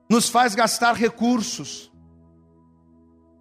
nos 0.10 0.30
faz 0.30 0.56
gastar 0.56 0.94
recursos. 0.94 1.92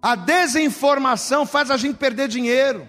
A 0.01 0.15
desinformação 0.15 1.45
faz 1.45 1.71
a 1.71 1.77
gente 1.77 1.97
perder 1.97 2.27
dinheiro. 2.27 2.87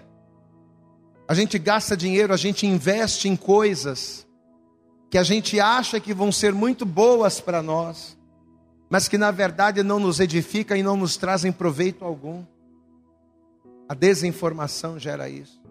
A 1.27 1.33
gente 1.33 1.59
gasta 1.59 1.97
dinheiro, 1.97 2.33
a 2.33 2.37
gente 2.37 2.65
investe 2.65 3.27
em 3.27 3.35
coisas 3.35 4.25
que 5.09 5.17
a 5.17 5.23
gente 5.23 5.59
acha 5.59 5.99
que 5.99 6.13
vão 6.13 6.31
ser 6.31 6.53
muito 6.53 6.85
boas 6.85 7.39
para 7.39 7.61
nós, 7.61 8.17
mas 8.89 9.07
que 9.07 9.17
na 9.17 9.31
verdade 9.31 9.83
não 9.83 9.99
nos 9.99 10.19
edificam 10.19 10.77
e 10.77 10.83
não 10.83 10.97
nos 10.97 11.17
trazem 11.17 11.51
proveito 11.51 12.03
algum. 12.03 12.43
A 13.89 13.93
desinformação 13.93 14.99
gera 14.99 15.29
isso. 15.29 15.61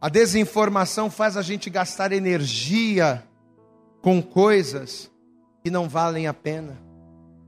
A 0.00 0.08
desinformação 0.08 1.10
faz 1.10 1.36
a 1.36 1.42
gente 1.42 1.68
gastar 1.68 2.10
energia 2.10 3.22
com 4.00 4.22
coisas 4.22 5.10
que 5.62 5.70
não 5.70 5.88
valem 5.88 6.26
a 6.26 6.34
pena, 6.34 6.80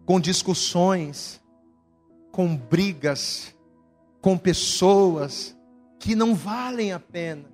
com 0.04 0.20
discussões, 0.20 1.40
com 2.30 2.56
brigas, 2.56 3.54
com 4.20 4.36
pessoas 4.36 5.56
que 5.98 6.14
não 6.14 6.34
valem 6.34 6.92
a 6.92 7.00
pena. 7.00 7.52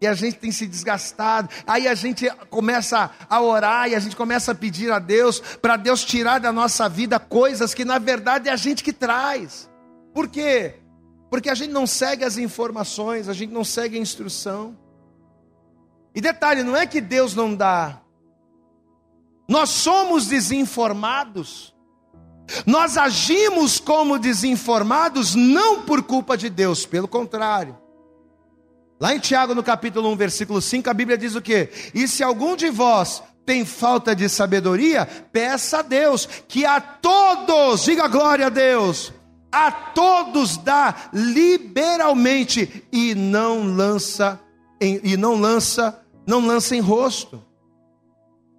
E 0.00 0.06
a 0.06 0.12
gente 0.12 0.36
tem 0.36 0.52
se 0.52 0.66
desgastado. 0.66 1.48
Aí 1.66 1.88
a 1.88 1.94
gente 1.94 2.28
começa 2.50 3.10
a 3.28 3.40
orar 3.40 3.88
e 3.88 3.94
a 3.94 3.98
gente 3.98 4.14
começa 4.14 4.52
a 4.52 4.54
pedir 4.54 4.92
a 4.92 4.98
Deus 4.98 5.40
para 5.40 5.76
Deus 5.76 6.04
tirar 6.04 6.38
da 6.38 6.52
nossa 6.52 6.88
vida 6.88 7.18
coisas 7.18 7.72
que 7.72 7.84
na 7.84 7.98
verdade 7.98 8.48
é 8.48 8.52
a 8.52 8.56
gente 8.56 8.84
que 8.84 8.92
traz. 8.92 9.70
Por 10.12 10.28
quê? 10.28 10.74
Porque 11.30 11.48
a 11.48 11.54
gente 11.54 11.72
não 11.72 11.86
segue 11.86 12.24
as 12.24 12.36
informações, 12.36 13.28
a 13.28 13.32
gente 13.32 13.52
não 13.52 13.64
segue 13.64 13.96
a 13.96 14.00
instrução. 14.00 14.76
E 16.16 16.20
detalhe, 16.22 16.62
não 16.62 16.74
é 16.74 16.86
que 16.86 16.98
Deus 16.98 17.34
não 17.34 17.54
dá. 17.54 18.00
Nós 19.46 19.68
somos 19.68 20.26
desinformados. 20.26 21.74
Nós 22.64 22.96
agimos 22.96 23.78
como 23.78 24.18
desinformados 24.18 25.34
não 25.34 25.82
por 25.82 26.02
culpa 26.02 26.34
de 26.34 26.48
Deus, 26.48 26.86
pelo 26.86 27.06
contrário. 27.06 27.76
Lá 28.98 29.14
em 29.14 29.18
Tiago, 29.18 29.54
no 29.54 29.62
capítulo 29.62 30.08
1, 30.12 30.16
versículo 30.16 30.62
5, 30.62 30.88
a 30.88 30.94
Bíblia 30.94 31.18
diz 31.18 31.34
o 31.34 31.42
quê? 31.42 31.70
E 31.94 32.08
se 32.08 32.22
algum 32.22 32.56
de 32.56 32.70
vós 32.70 33.22
tem 33.44 33.66
falta 33.66 34.16
de 34.16 34.26
sabedoria, 34.26 35.04
peça 35.30 35.80
a 35.80 35.82
Deus, 35.82 36.26
que 36.48 36.64
a 36.64 36.80
todos, 36.80 37.84
diga 37.84 38.08
glória 38.08 38.46
a 38.46 38.48
Deus, 38.48 39.12
a 39.52 39.70
todos 39.70 40.56
dá 40.56 40.94
liberalmente 41.12 42.86
e 42.90 43.14
não 43.14 43.64
lança 43.64 44.40
em, 44.80 45.00
e 45.02 45.16
não 45.16 45.34
lança, 45.34 46.05
não 46.26 46.44
lança 46.44 46.74
em 46.74 46.80
rosto. 46.80 47.42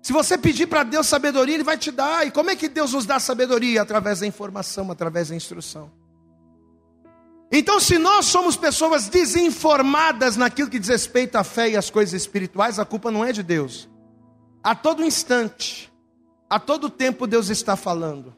Se 0.02 0.14
você 0.14 0.38
pedir 0.38 0.68
para 0.68 0.84
Deus 0.84 1.06
sabedoria, 1.06 1.56
Ele 1.56 1.66
vai 1.66 1.78
te 1.78 1.92
dar. 1.92 2.26
E 2.26 2.32
como 2.32 2.50
é 2.50 2.56
que 2.56 2.70
Deus 2.70 2.94
nos 2.94 3.06
dá 3.06 3.20
sabedoria? 3.20 3.82
Através 3.82 4.22
da 4.22 4.28
informação, 4.28 4.90
através 4.90 5.28
da 5.28 5.36
instrução. 5.36 5.92
Então, 7.52 7.80
se 7.80 7.98
nós 7.98 8.26
somos 8.26 8.56
pessoas 8.56 9.10
desinformadas 9.10 10.38
naquilo 10.38 10.70
que 10.70 10.80
diz 10.80 10.88
respeito 10.88 11.36
à 11.36 11.44
fé 11.44 11.72
e 11.72 11.76
às 11.76 11.90
coisas 11.90 12.14
espirituais, 12.14 12.80
a 12.80 12.86
culpa 12.86 13.12
não 13.12 13.26
é 13.26 13.34
de 13.34 13.44
Deus. 13.44 13.90
A 14.64 14.74
todo 14.74 15.04
instante, 15.04 15.92
a 16.50 16.60
todo 16.60 16.90
tempo, 16.90 17.28
Deus 17.28 17.50
está 17.50 17.76
falando. 17.76 18.37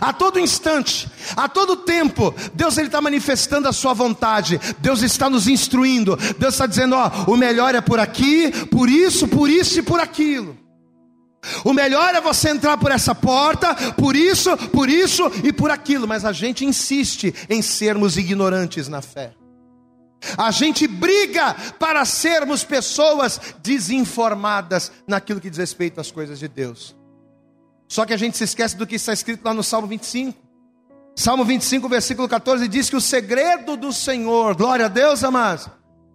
A 0.00 0.12
todo 0.12 0.38
instante, 0.38 1.10
a 1.36 1.48
todo 1.48 1.76
tempo, 1.76 2.34
Deus 2.54 2.78
ele 2.78 2.86
está 2.86 3.00
manifestando 3.00 3.68
a 3.68 3.72
sua 3.72 3.92
vontade. 3.92 4.60
Deus 4.78 5.02
está 5.02 5.28
nos 5.28 5.48
instruindo. 5.48 6.16
Deus 6.38 6.54
está 6.54 6.66
dizendo: 6.66 6.94
ó, 6.94 7.10
o 7.26 7.36
melhor 7.36 7.74
é 7.74 7.80
por 7.80 7.98
aqui, 7.98 8.50
por 8.66 8.88
isso, 8.88 9.26
por 9.26 9.50
isso 9.50 9.80
e 9.80 9.82
por 9.82 10.00
aquilo. 10.00 10.56
O 11.64 11.72
melhor 11.72 12.14
é 12.14 12.20
você 12.20 12.50
entrar 12.50 12.76
por 12.78 12.92
essa 12.92 13.14
porta, 13.14 13.74
por 13.94 14.14
isso, 14.14 14.56
por 14.68 14.88
isso 14.88 15.30
e 15.42 15.52
por 15.52 15.70
aquilo, 15.70 16.06
mas 16.06 16.24
a 16.24 16.32
gente 16.32 16.64
insiste 16.64 17.34
em 17.50 17.60
sermos 17.60 18.16
ignorantes 18.16 18.86
na 18.86 19.02
fé. 19.02 19.34
A 20.38 20.52
gente 20.52 20.86
briga 20.86 21.54
para 21.80 22.04
sermos 22.04 22.62
pessoas 22.62 23.40
desinformadas 23.60 24.92
naquilo 25.06 25.40
que 25.40 25.50
diz 25.50 25.58
respeito 25.58 26.00
às 26.00 26.12
coisas 26.12 26.38
de 26.38 26.46
Deus. 26.46 26.94
Só 27.92 28.06
que 28.06 28.14
a 28.14 28.16
gente 28.16 28.38
se 28.38 28.44
esquece 28.44 28.74
do 28.74 28.86
que 28.86 28.94
está 28.94 29.12
escrito 29.12 29.44
lá 29.44 29.52
no 29.52 29.62
Salmo 29.62 29.86
25. 29.86 30.34
Salmo 31.14 31.44
25, 31.44 31.86
versículo 31.90 32.26
14 32.26 32.66
diz 32.66 32.88
que 32.88 32.96
o 32.96 33.02
segredo 33.02 33.76
do 33.76 33.92
Senhor, 33.92 34.56
glória 34.56 34.86
a 34.86 34.88
Deus, 34.88 35.22
amados. 35.22 35.68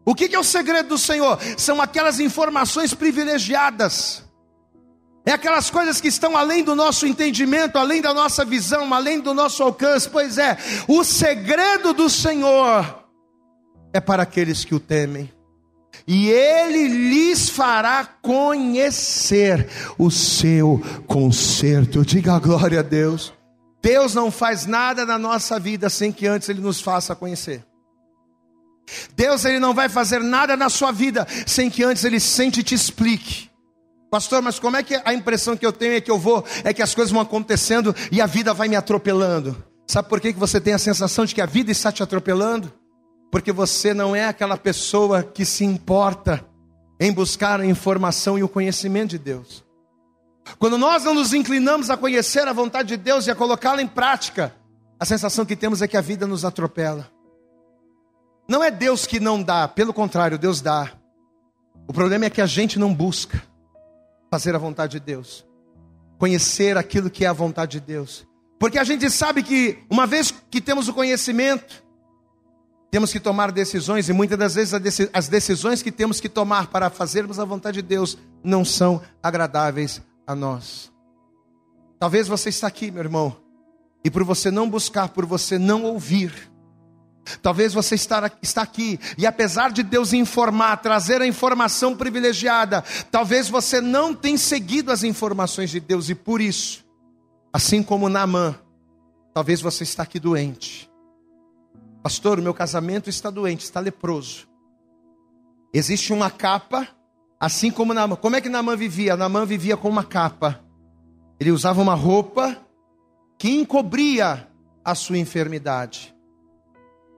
O 0.04 0.16
que 0.16 0.34
é 0.34 0.40
o 0.40 0.44
segredo 0.44 0.90
do 0.90 0.98
Senhor? 0.98 1.38
São 1.56 1.80
aquelas 1.80 2.20
informações 2.20 2.96
privilegiadas 2.96 4.24
é 5.24 5.34
aquelas 5.34 5.70
coisas 5.70 6.02
que 6.02 6.08
estão 6.08 6.36
além 6.36 6.64
do 6.64 6.74
nosso 6.74 7.06
entendimento, 7.06 7.78
além 7.78 8.02
da 8.02 8.12
nossa 8.12 8.44
visão, 8.44 8.92
além 8.92 9.20
do 9.20 9.34
nosso 9.34 9.62
alcance. 9.62 10.10
Pois 10.10 10.40
é, 10.40 10.58
o 10.88 11.04
segredo 11.04 11.94
do 11.94 12.10
Senhor 12.10 13.04
é 13.94 14.00
para 14.00 14.24
aqueles 14.24 14.66
que 14.66 14.74
o 14.74 14.80
temem. 14.80 15.30
E 16.06 16.30
ele 16.30 16.88
lhes 16.88 17.50
fará 17.50 18.06
conhecer 18.22 19.68
o 19.98 20.12
seu 20.12 20.82
conserto. 21.08 22.06
Diga 22.06 22.36
a 22.36 22.40
glória 22.40 22.80
a 22.80 22.84
Deus. 22.84 23.34
Deus 23.82 24.14
não 24.14 24.30
faz 24.30 24.66
nada 24.66 25.06
na 25.06 25.18
nossa 25.18 25.60
vida 25.60 25.90
sem 25.90 26.12
que 26.12 26.28
antes 26.28 26.50
ele 26.50 26.62
nos 26.62 26.82
faça 26.82 27.16
conhecer. 27.16 27.64
Deus 29.16 29.44
ele 29.46 29.60
não 29.60 29.74
vai 29.74 29.90
fazer 29.90 30.20
nada 30.20 30.56
na 30.56 30.70
sua 30.70 30.92
vida 30.92 31.28
sem 31.46 31.70
que 31.70 31.84
antes 31.84 32.04
ele 32.04 32.20
sente 32.20 32.62
e 32.62 32.64
te 32.64 32.76
explique. 32.76 33.50
Pastor, 34.10 34.42
mas 34.42 34.58
como 34.58 34.78
é 34.78 34.84
que 34.84 35.00
a 35.04 35.14
impressão 35.14 35.58
que 35.58 35.66
eu 35.66 35.74
tenho 35.74 35.96
é 35.96 36.02
que 36.02 36.10
eu 36.10 36.18
vou, 36.18 36.44
é 36.64 36.74
que 36.74 36.82
as 36.82 36.96
coisas 36.96 37.12
vão 37.12 37.22
acontecendo 37.22 37.94
e 38.12 38.22
a 38.22 38.26
vida 38.26 38.54
vai 38.54 38.70
me 38.70 38.76
atropelando? 38.76 39.62
Sabe 39.86 40.08
por 40.08 40.20
que 40.22 40.32
você 40.32 40.60
tem 40.62 40.74
a 40.74 40.80
sensação 40.80 41.26
de 41.26 41.36
que 41.36 41.42
a 41.42 41.46
vida 41.46 41.72
está 41.72 41.92
te 41.92 42.02
atropelando? 42.02 42.72
Porque 43.32 43.52
você 43.52 43.94
não 43.94 44.16
é 44.16 44.26
aquela 44.26 44.58
pessoa 44.58 45.24
que 45.24 45.46
se 45.46 45.66
importa 45.66 46.46
em 47.00 47.12
buscar 47.12 47.60
a 47.60 47.66
informação 47.66 48.38
e 48.38 48.44
o 48.44 48.50
conhecimento 48.50 49.12
de 49.12 49.20
Deus. 49.20 49.66
Quando 50.58 50.78
nós 50.78 51.04
não 51.04 51.14
nos 51.14 51.34
inclinamos 51.34 51.90
a 51.90 51.98
conhecer 51.98 52.48
a 52.48 52.54
vontade 52.54 52.90
de 52.90 52.98
Deus 52.98 53.28
e 53.28 53.32
a 53.32 53.36
colocá-la 53.36 53.82
em 53.82 53.88
prática, 53.88 54.56
a 55.00 55.06
sensação 55.06 55.46
que 55.46 55.56
temos 55.56 55.82
é 55.82 55.88
que 55.88 55.98
a 55.98 56.02
vida 56.02 56.26
nos 56.26 56.46
atropela. 56.46 57.12
Não 58.48 58.64
é 58.64 58.72
Deus 58.72 59.06
que 59.06 59.20
não 59.20 59.44
dá, 59.44 59.68
pelo 59.68 59.94
contrário, 59.94 60.38
Deus 60.38 60.62
dá. 60.62 60.94
O 61.88 61.94
problema 61.94 62.26
é 62.26 62.30
que 62.30 62.42
a 62.42 62.46
gente 62.46 62.80
não 62.80 62.94
busca 62.94 63.44
fazer 64.32 64.56
a 64.56 64.58
vontade 64.58 64.94
de 64.94 65.06
Deus, 65.06 65.46
conhecer 66.18 66.78
aquilo 66.78 67.10
que 67.10 67.26
é 67.26 67.28
a 67.28 67.34
vontade 67.34 67.80
de 67.80 67.86
Deus, 67.86 68.26
porque 68.60 68.80
a 68.80 68.84
gente 68.84 69.10
sabe 69.10 69.44
que 69.44 69.80
uma 69.90 70.08
vez 70.08 70.34
que 70.50 70.60
temos 70.60 70.88
o 70.88 70.94
conhecimento, 70.94 71.84
temos 72.90 73.12
que 73.12 73.20
tomar 73.20 73.52
decisões, 73.52 74.08
e 74.10 74.14
muitas 74.14 74.38
das 74.38 74.56
vezes 74.56 75.10
as 75.14 75.28
decisões 75.28 75.82
que 75.82 75.92
temos 75.92 76.20
que 76.20 76.30
tomar 76.30 76.68
para 76.68 76.90
fazermos 76.90 77.40
a 77.40 77.46
vontade 77.46 77.82
de 77.82 77.88
Deus 77.88 78.18
não 78.44 78.64
são 78.64 79.02
agradáveis 79.22 80.02
a 80.26 80.34
nós. 80.34 80.92
Talvez 82.00 82.28
você 82.28 82.50
está 82.50 82.68
aqui, 82.68 82.90
meu 82.92 83.04
irmão, 83.04 83.36
e 84.04 84.10
por 84.10 84.24
você 84.24 84.50
não 84.50 84.70
buscar, 84.70 85.10
por 85.10 85.26
você 85.26 85.58
não 85.58 85.84
ouvir, 85.84 86.34
Talvez 87.42 87.74
você 87.74 87.96
está 87.96 88.62
aqui 88.62 89.00
e 89.18 89.26
apesar 89.26 89.72
de 89.72 89.84
Deus 89.84 90.14
informar, 90.14 90.78
trazer 90.78 91.22
a 91.22 91.28
informação 91.28 91.96
privilegiada, 91.96 92.84
talvez 93.12 93.50
você 93.50 93.82
não 93.82 94.14
tenha 94.14 94.38
seguido 94.38 94.92
as 94.92 95.04
informações 95.04 95.70
de 95.70 95.80
Deus 95.80 96.10
e 96.10 96.16
por 96.16 96.40
isso, 96.40 96.86
assim 97.52 97.84
como 97.84 98.10
Naamã, 98.10 98.56
talvez 99.34 99.62
você 99.62 99.84
está 99.84 100.04
aqui 100.04 100.20
doente. 100.20 100.87
Pastor, 102.08 102.40
o 102.40 102.42
meu 102.42 102.54
casamento 102.54 103.10
está 103.10 103.30
doente, 103.30 103.66
está 103.66 103.82
leproso. 103.82 104.48
Existe 105.74 106.14
uma 106.14 106.32
capa, 106.32 106.88
assim 107.38 107.70
como 107.70 107.94
Naamã. 107.94 108.16
Como 108.16 108.34
é 108.34 108.40
que 108.40 108.48
Naamã 108.48 108.78
vivia? 108.78 109.18
Naamã 109.18 109.46
vivia 109.46 109.76
com 109.76 109.90
uma 109.90 110.06
capa. 110.06 110.64
Ele 111.38 111.52
usava 111.52 111.82
uma 111.82 111.96
roupa 111.96 112.56
que 113.38 113.50
encobria 113.50 114.48
a 114.86 114.96
sua 114.96 115.18
enfermidade. 115.18 116.16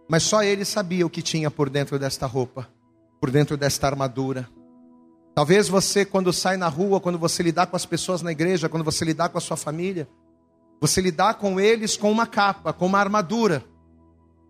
Mas 0.10 0.23
só 0.23 0.41
ele 0.41 0.65
sabia 0.65 1.06
o 1.06 1.10
que 1.10 1.21
tinha 1.21 1.52
por 1.52 1.69
dentro 1.69 1.99
desta 1.99 2.25
roupa, 2.25 2.67
por 3.21 3.30
dentro 3.30 3.56
desta 3.56 3.86
armadura. 3.86 4.49
Talvez 5.36 5.69
você, 5.69 6.04
quando 6.04 6.34
sai 6.34 6.58
na 6.58 6.67
rua, 6.67 6.99
quando 6.99 7.19
você 7.19 7.43
lidar 7.43 7.67
com 7.67 7.75
as 7.75 7.86
pessoas 7.86 8.23
na 8.23 8.32
igreja, 8.32 8.67
quando 8.67 8.84
você 8.84 9.06
lidar 9.06 9.30
com 9.30 9.38
a 9.38 9.41
sua 9.41 9.56
família, 9.56 10.10
você 10.82 10.99
lidar 10.99 11.36
com 11.36 11.60
eles 11.60 11.95
com 11.95 12.12
uma 12.12 12.25
capa, 12.25 12.73
com 12.73 12.88
uma 12.88 12.97
armadura. 12.97 13.63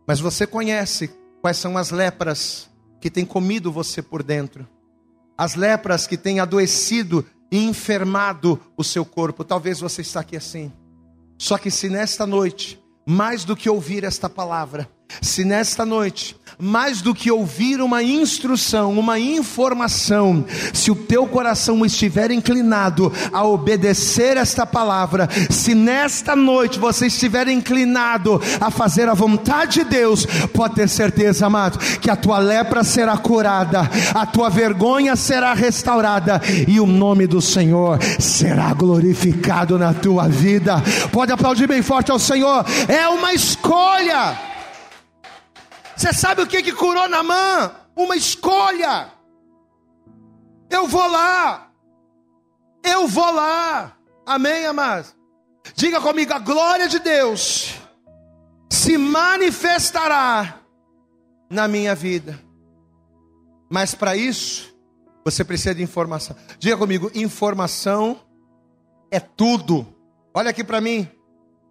Mas 0.09 0.19
você 0.19 0.47
conhece 0.47 1.11
quais 1.39 1.57
são 1.57 1.77
as 1.77 1.91
lepras 1.91 2.67
que 2.99 3.11
têm 3.11 3.23
comido 3.23 3.71
você 3.71 4.01
por 4.01 4.23
dentro. 4.23 4.67
As 5.37 5.53
lepras 5.53 6.07
que 6.07 6.17
têm 6.17 6.39
adoecido 6.39 7.23
e 7.51 7.63
enfermado 7.63 8.59
o 8.75 8.83
seu 8.83 9.05
corpo. 9.05 9.43
Talvez 9.43 9.79
você 9.79 10.01
está 10.01 10.21
aqui 10.21 10.35
assim. 10.35 10.73
Só 11.37 11.59
que 11.59 11.69
se 11.69 11.89
nesta 11.89 12.25
noite, 12.25 12.83
mais 13.05 13.45
do 13.45 13.55
que 13.55 13.69
ouvir 13.69 14.03
esta 14.03 14.27
palavra, 14.27 14.89
se 15.21 15.43
nesta 15.43 15.85
noite, 15.85 16.35
mais 16.61 17.01
do 17.01 17.15
que 17.15 17.31
ouvir 17.31 17.79
uma 17.79 18.03
instrução, 18.03 18.99
uma 18.99 19.17
informação, 19.17 20.43
se 20.73 20.91
o 20.91 20.95
teu 20.95 21.25
coração 21.25 21.85
estiver 21.85 22.31
inclinado 22.31 23.11
a 23.31 23.45
obedecer 23.45 24.35
esta 24.35 24.65
palavra, 24.65 25.29
se 25.49 25.73
nesta 25.73 26.35
noite 26.35 26.77
você 26.77 27.07
estiver 27.07 27.47
inclinado 27.47 28.41
a 28.59 28.69
fazer 28.69 29.07
a 29.07 29.13
vontade 29.13 29.83
de 29.83 29.85
Deus, 29.85 30.25
pode 30.53 30.75
ter 30.75 30.89
certeza, 30.89 31.45
amado, 31.45 31.79
que 31.99 32.09
a 32.09 32.15
tua 32.15 32.39
lepra 32.39 32.83
será 32.83 33.15
curada, 33.17 33.89
a 34.13 34.25
tua 34.25 34.49
vergonha 34.49 35.15
será 35.15 35.53
restaurada 35.53 36.41
e 36.67 36.77
o 36.81 36.85
nome 36.85 37.25
do 37.25 37.41
Senhor 37.41 37.99
será 38.19 38.73
glorificado 38.73 39.79
na 39.79 39.93
tua 39.93 40.27
vida. 40.27 40.83
Pode 41.09 41.31
aplaudir 41.31 41.67
bem 41.67 41.81
forte 41.81 42.11
ao 42.11 42.19
Senhor, 42.19 42.65
é 42.89 43.07
uma 43.07 43.33
escolha. 43.33 44.48
Você 45.99 46.13
sabe 46.13 46.41
o 46.41 46.47
que, 46.47 46.63
que 46.63 46.71
curou 46.71 47.09
Namã? 47.09 47.75
Uma 47.93 48.15
escolha. 48.15 49.11
Eu 50.69 50.87
vou 50.87 51.05
lá. 51.05 51.69
eu 52.81 53.05
vou 53.05 53.29
lá. 53.29 53.97
Amém, 54.25 54.65
amados? 54.65 55.13
Diga 55.75 55.99
comigo, 55.99 56.33
a 56.33 56.39
glória 56.39 56.87
de 56.87 56.99
Deus 56.99 57.75
se 58.69 58.97
manifestará 58.97 60.61
na 61.49 61.67
minha 61.67 61.93
vida. 61.93 62.39
Mas 63.69 63.93
para 63.93 64.15
isso, 64.15 64.73
você 65.25 65.43
precisa 65.43 65.75
de 65.75 65.83
informação. 65.83 66.33
Diga 66.59 66.77
comigo, 66.77 67.11
informação 67.13 68.21
é 69.11 69.19
tudo. 69.19 69.85
Olha 70.33 70.51
aqui 70.51 70.63
para 70.63 70.79
mim. 70.79 71.09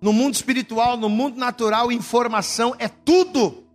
No 0.02 0.12
mundo 0.12 0.34
espiritual, 0.34 0.98
no 0.98 1.08
mundo 1.08 1.38
natural, 1.38 1.90
informação 1.90 2.76
é 2.78 2.88
tudo. 2.88 3.67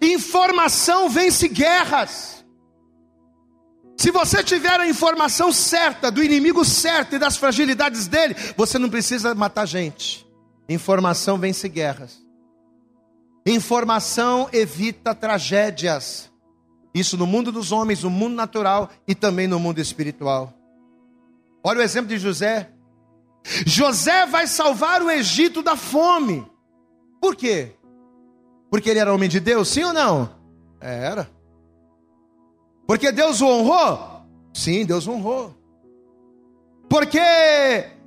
Informação 0.00 1.08
vence 1.08 1.48
guerras. 1.48 2.44
Se 3.96 4.10
você 4.10 4.44
tiver 4.44 4.78
a 4.78 4.86
informação 4.86 5.50
certa 5.50 6.10
do 6.10 6.22
inimigo 6.22 6.64
certo 6.64 7.16
e 7.16 7.18
das 7.18 7.36
fragilidades 7.36 8.06
dele, 8.06 8.36
você 8.56 8.78
não 8.78 8.90
precisa 8.90 9.34
matar 9.34 9.66
gente. 9.66 10.26
Informação 10.68 11.38
vence 11.38 11.68
guerras. 11.68 12.24
Informação 13.46 14.48
evita 14.52 15.14
tragédias. 15.14 16.30
Isso 16.92 17.16
no 17.16 17.26
mundo 17.26 17.52
dos 17.52 17.72
homens, 17.72 18.02
no 18.02 18.10
mundo 18.10 18.34
natural 18.34 18.90
e 19.06 19.14
também 19.14 19.46
no 19.46 19.58
mundo 19.58 19.80
espiritual. 19.80 20.52
Olha 21.62 21.80
o 21.80 21.82
exemplo 21.82 22.08
de 22.08 22.18
José. 22.18 22.70
José 23.64 24.26
vai 24.26 24.46
salvar 24.46 25.02
o 25.02 25.10
Egito 25.10 25.62
da 25.62 25.76
fome. 25.76 26.46
Por 27.20 27.36
quê? 27.36 27.75
Porque 28.70 28.90
ele 28.90 28.98
era 28.98 29.14
homem 29.14 29.28
de 29.28 29.40
Deus, 29.40 29.68
sim 29.68 29.84
ou 29.84 29.92
não? 29.92 30.30
Era. 30.80 31.30
Porque 32.86 33.10
Deus 33.10 33.40
o 33.40 33.46
honrou? 33.46 34.22
Sim, 34.52 34.84
Deus 34.84 35.06
honrou. 35.06 35.54
Porque 36.88 37.18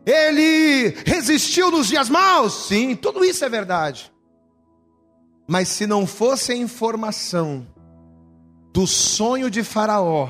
ele 0.06 0.96
resistiu 1.06 1.70
nos 1.70 1.88
dias 1.88 2.10
maus? 2.10 2.68
Sim, 2.68 2.96
tudo 2.96 3.24
isso 3.24 3.44
é 3.44 3.50
verdade. 3.50 4.12
Mas 5.48 5.68
se 5.68 5.86
não 5.86 6.06
fosse 6.08 6.52
a 6.52 6.56
informação 6.56 7.68
do 8.72 8.86
sonho 8.86 9.50
de 9.50 9.64
Faraó, 9.64 10.30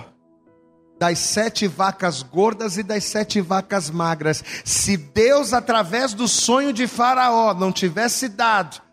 das 0.98 1.20
sete 1.20 1.68
vacas 1.68 2.24
gordas 2.24 2.78
e 2.78 2.84
das 2.84 3.04
sete 3.04 3.40
vacas 3.40 3.90
magras, 3.90 4.44
se 4.66 4.98
Deus, 4.98 5.54
através 5.54 6.14
do 6.14 6.28
sonho 6.28 6.74
de 6.74 6.88
Faraó, 6.88 7.54
não 7.54 7.72
tivesse 7.72 8.28
dado 8.28 8.89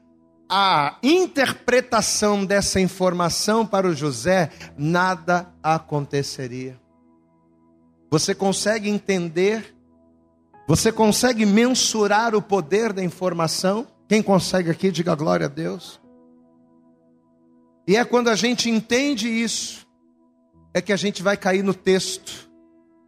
a 0.48 0.96
interpretação 1.02 2.44
dessa 2.44 2.80
informação 2.80 3.66
para 3.66 3.88
o 3.88 3.94
José, 3.94 4.50
nada 4.76 5.52
aconteceria. 5.62 6.78
Você 8.10 8.34
consegue 8.34 8.88
entender? 8.88 9.74
Você 10.68 10.92
consegue 10.92 11.44
mensurar 11.44 12.34
o 12.34 12.42
poder 12.42 12.92
da 12.92 13.02
informação? 13.02 13.86
Quem 14.08 14.22
consegue 14.22 14.70
aqui, 14.70 14.90
diga 14.90 15.14
glória 15.14 15.46
a 15.46 15.48
Deus. 15.48 16.00
E 17.86 17.96
é 17.96 18.04
quando 18.04 18.28
a 18.28 18.36
gente 18.36 18.70
entende 18.70 19.28
isso, 19.28 19.86
é 20.74 20.80
que 20.80 20.92
a 20.92 20.96
gente 20.96 21.22
vai 21.22 21.36
cair 21.36 21.62
no 21.62 21.74
texto 21.74 22.48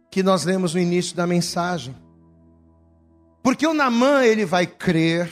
que 0.09 0.23
nós 0.23 0.43
lemos 0.43 0.73
no 0.73 0.79
início 0.79 1.15
da 1.15 1.27
mensagem. 1.27 1.95
Porque 3.43 3.65
o 3.65 3.73
Namã, 3.73 4.23
ele 4.23 4.45
vai 4.45 4.65
crer, 4.65 5.31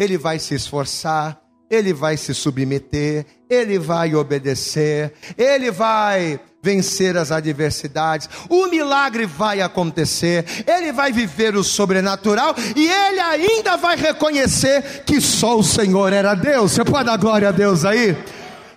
ele 0.00 0.16
vai 0.16 0.38
se 0.38 0.54
esforçar, 0.54 1.38
ele 1.68 1.92
vai 1.92 2.16
se 2.16 2.32
submeter, 2.32 3.26
ele 3.50 3.78
vai 3.78 4.14
obedecer, 4.14 5.12
ele 5.36 5.70
vai 5.70 6.40
vencer 6.62 7.18
as 7.18 7.30
adversidades, 7.30 8.26
o 8.48 8.66
milagre 8.66 9.26
vai 9.26 9.60
acontecer, 9.60 10.46
ele 10.66 10.90
vai 10.90 11.12
viver 11.12 11.54
o 11.54 11.62
sobrenatural 11.62 12.54
e 12.74 12.88
ele 12.88 13.20
ainda 13.20 13.76
vai 13.76 13.94
reconhecer 13.94 15.04
que 15.04 15.20
só 15.20 15.58
o 15.58 15.62
Senhor 15.62 16.14
era 16.14 16.34
Deus. 16.34 16.72
Você 16.72 16.82
pode 16.84 17.04
dar 17.04 17.18
glória 17.18 17.50
a 17.50 17.52
Deus 17.52 17.84
aí? 17.84 18.16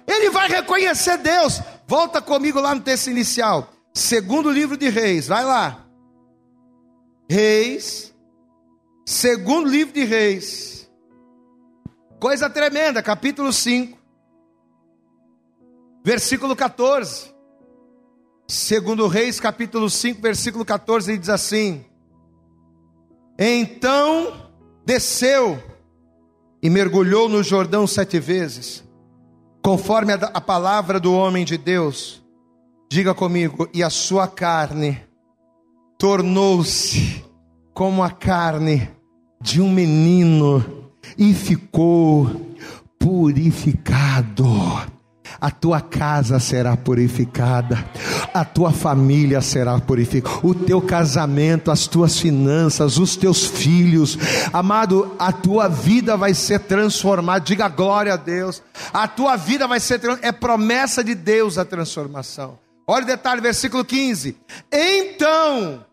Ele 0.06 0.30
vai 0.30 0.50
reconhecer 0.50 1.18
Deus. 1.20 1.62
Volta 1.88 2.22
comigo 2.22 2.60
lá 2.60 2.76
no 2.76 2.82
texto 2.82 3.10
inicial, 3.10 3.72
segundo 3.94 4.52
livro 4.52 4.76
de 4.76 4.90
Reis, 4.90 5.28
vai 5.28 5.46
lá. 5.46 5.86
Reis, 7.30 8.14
segundo 9.06 9.70
livro 9.70 9.94
de 9.94 10.04
Reis, 10.04 10.83
coisa 12.24 12.50
tremenda, 12.50 13.04
capítulo 13.04 13.52
5, 13.52 13.98
versículo 16.06 16.56
14. 16.56 17.36
Segundo 18.48 19.10
Reis, 19.10 19.42
capítulo 19.42 19.90
5, 19.90 20.22
versículo 20.22 20.64
14, 20.64 21.12
ele 21.12 21.18
diz 21.18 21.28
assim: 21.28 21.84
Então 23.38 24.50
desceu 24.86 25.62
e 26.62 26.70
mergulhou 26.70 27.28
no 27.28 27.44
Jordão 27.44 27.86
sete 27.86 28.22
vezes, 28.22 28.86
conforme 29.62 30.14
a, 30.14 30.16
a 30.16 30.40
palavra 30.40 31.02
do 31.02 31.14
homem 31.14 31.44
de 31.44 31.58
Deus. 31.58 32.24
Diga 32.90 33.14
comigo, 33.14 33.68
e 33.74 33.84
a 33.84 33.90
sua 33.90 34.30
carne 34.30 35.04
tornou-se 36.00 37.22
como 37.74 38.02
a 38.02 38.10
carne 38.10 38.90
de 39.42 39.60
um 39.60 39.70
menino 39.70 40.83
e 41.18 41.34
ficou 41.34 42.56
purificado 43.00 44.46
a 45.44 45.52
tua 45.52 45.82
casa 45.82 46.40
será 46.40 46.78
purificada, 46.78 47.84
a 48.34 48.46
tua 48.46 48.72
família 48.72 49.42
será 49.42 49.78
purificada, 49.78 50.40
o 50.42 50.56
teu 50.56 50.82
casamento, 50.82 51.70
as 51.70 51.86
tuas 51.86 52.18
finanças, 52.18 52.98
os 52.98 53.18
teus 53.18 53.46
filhos, 53.46 54.18
amado, 54.54 55.14
a 55.20 55.34
tua 55.34 55.68
vida 55.68 56.16
vai 56.16 56.34
ser 56.34 56.60
transformada. 56.60 57.44
Diga 57.44 57.68
glória 57.68 58.14
a 58.14 58.16
Deus, 58.16 58.64
a 58.94 59.06
tua 59.06 59.36
vida 59.36 59.68
vai 59.68 59.82
ser 59.82 60.00
é 60.22 60.32
promessa 60.32 61.04
de 61.04 61.14
Deus 61.14 61.58
a 61.58 61.66
transformação. 61.66 62.58
Olha 62.88 63.04
o 63.04 63.08
detalhe, 63.08 63.42
versículo 63.42 63.84
15: 63.84 64.38
então, 64.72 65.86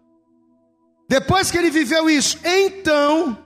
depois 1.08 1.50
que 1.50 1.58
ele 1.58 1.70
viveu 1.70 2.08
isso, 2.08 2.38
então 2.44 3.36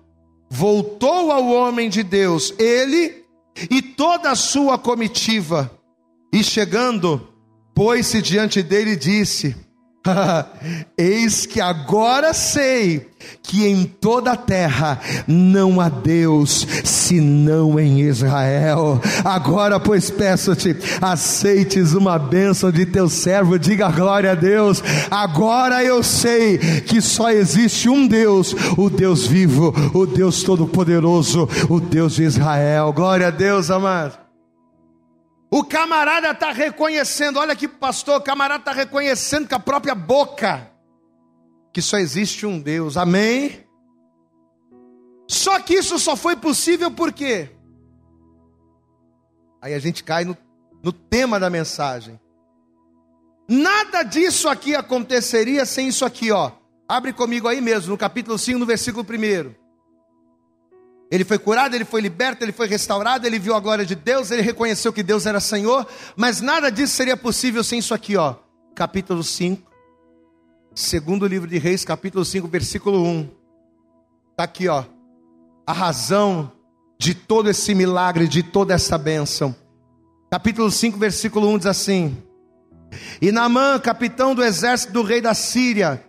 voltou 0.49 1.33
ao 1.33 1.47
homem 1.49 1.89
de 1.89 2.03
Deus, 2.03 2.55
ele 2.59 3.25
e 3.71 3.81
toda 3.81 4.31
a 4.31 4.37
sua 4.37 4.79
comitiva. 4.79 5.71
E 6.33 6.43
chegando, 6.43 7.29
pôs-se 7.75 8.21
diante 8.21 8.63
dele 8.63 8.93
e 8.93 8.97
disse: 8.97 9.57
Eis 10.97 11.47
que 11.47 11.61
agora 11.61 12.35
sei 12.35 13.09
que 13.43 13.67
em 13.67 13.85
toda 13.85 14.33
a 14.33 14.37
terra 14.37 15.01
não 15.27 15.81
há 15.81 15.89
Deus 15.89 16.67
senão 16.85 17.81
em 17.81 18.01
Israel. 18.01 19.01
Agora, 19.25 19.81
pois, 19.81 20.11
peço-te, 20.11 20.77
aceites 21.01 21.95
uma 21.95 22.19
bênção 22.19 22.71
de 22.71 22.85
teu 22.85 23.09
servo, 23.09 23.59
diga 23.59 23.91
glória 23.91 24.33
a 24.33 24.35
Deus. 24.35 24.83
Agora 25.11 25.83
eu 25.83 26.03
sei 26.03 26.59
que 26.59 27.01
só 27.01 27.31
existe 27.31 27.89
um 27.89 28.07
Deus, 28.07 28.55
o 28.77 28.91
Deus 28.91 29.27
vivo, 29.27 29.75
o 29.95 30.07
Deus 30.07 30.43
todo-poderoso, 30.43 31.49
o 31.69 31.81
Deus 31.81 32.15
de 32.15 32.25
Israel. 32.25 32.93
Glória 32.93 33.29
a 33.29 33.31
Deus, 33.31 33.71
amado. 33.71 34.24
O 35.57 35.63
camarada 35.63 36.33
está 36.33 36.51
reconhecendo, 36.51 37.39
olha 37.39 37.53
aqui, 37.53 37.69
pastor, 37.69 38.19
o 38.19 38.21
camarada 38.21 38.63
está 38.63 38.73
reconhecendo 38.73 39.49
com 39.49 39.55
a 39.55 39.61
própria 39.61 39.95
boca 39.95 40.69
que 41.73 41.81
só 41.81 41.97
existe 41.97 42.45
um 42.45 42.61
Deus, 42.61 42.97
amém? 42.97 43.65
Só 45.31 45.61
que 45.61 45.75
isso 45.75 45.97
só 46.01 46.17
foi 46.17 46.35
possível 46.35 46.91
por 46.91 47.13
quê? 47.13 47.51
Aí 49.63 49.75
a 49.75 49.79
gente 49.79 50.03
cai 50.03 50.25
no, 50.25 50.37
no 50.83 50.93
tema 50.93 51.39
da 51.39 51.49
mensagem. 51.49 52.19
Nada 53.49 54.03
disso 54.03 54.49
aqui 54.49 54.75
aconteceria 54.75 55.65
sem 55.65 55.87
isso 55.87 56.05
aqui, 56.05 56.33
ó. 56.33 56.51
Abre 56.89 57.13
comigo 57.13 57.47
aí 57.47 57.61
mesmo, 57.61 57.93
no 57.93 57.97
capítulo 57.97 58.37
5, 58.37 58.59
no 58.59 58.67
versículo 58.67 59.07
1. 59.09 59.64
Ele 61.15 61.25
foi 61.25 61.39
curado, 61.39 61.77
ele 61.77 61.85
foi 61.85 62.01
liberto, 62.01 62.43
ele 62.43 62.51
foi 62.51 62.67
restaurado, 62.67 63.25
ele 63.25 63.39
viu 63.39 63.55
a 63.55 63.61
glória 63.61 63.87
de 63.87 63.95
Deus, 63.95 64.33
ele 64.33 64.43
reconheceu 64.43 64.93
que 64.93 65.01
Deus 65.01 65.27
era 65.27 65.39
Senhor, 65.39 65.87
mas 66.17 66.41
nada 66.41 66.73
disso 66.73 66.97
seria 66.97 67.17
possível 67.17 67.63
sem 67.63 67.79
isso 67.79 67.95
aqui, 67.95 68.17
ó. 68.17 68.35
Capítulo 68.75 69.23
5, 69.23 69.63
segundo 70.75 71.25
livro 71.25 71.49
de 71.49 71.57
Reis, 71.57 71.85
capítulo 71.85 72.25
5, 72.25 72.49
versículo 72.49 73.01
1. 73.01 73.31
Está 74.33 74.43
aqui, 74.43 74.67
ó. 74.67 74.83
A 75.65 75.73
razão 75.73 76.51
de 76.99 77.15
todo 77.15 77.49
esse 77.49 77.77
milagre, 77.77 78.27
de 78.27 78.43
toda 78.43 78.75
essa 78.75 78.99
bênção. 78.99 79.55
Capítulo 80.29 80.69
5, 80.69 80.99
versículo 80.99 81.49
1 81.51 81.59
diz 81.59 81.67
assim: 81.69 82.19
E 83.23 83.31
Naamã, 83.31 83.79
capitão 83.79 84.35
do 84.35 84.43
exército 84.43 84.93
do 84.93 85.05
rei 85.05 85.21
da 85.21 85.33
Síria, 85.33 86.05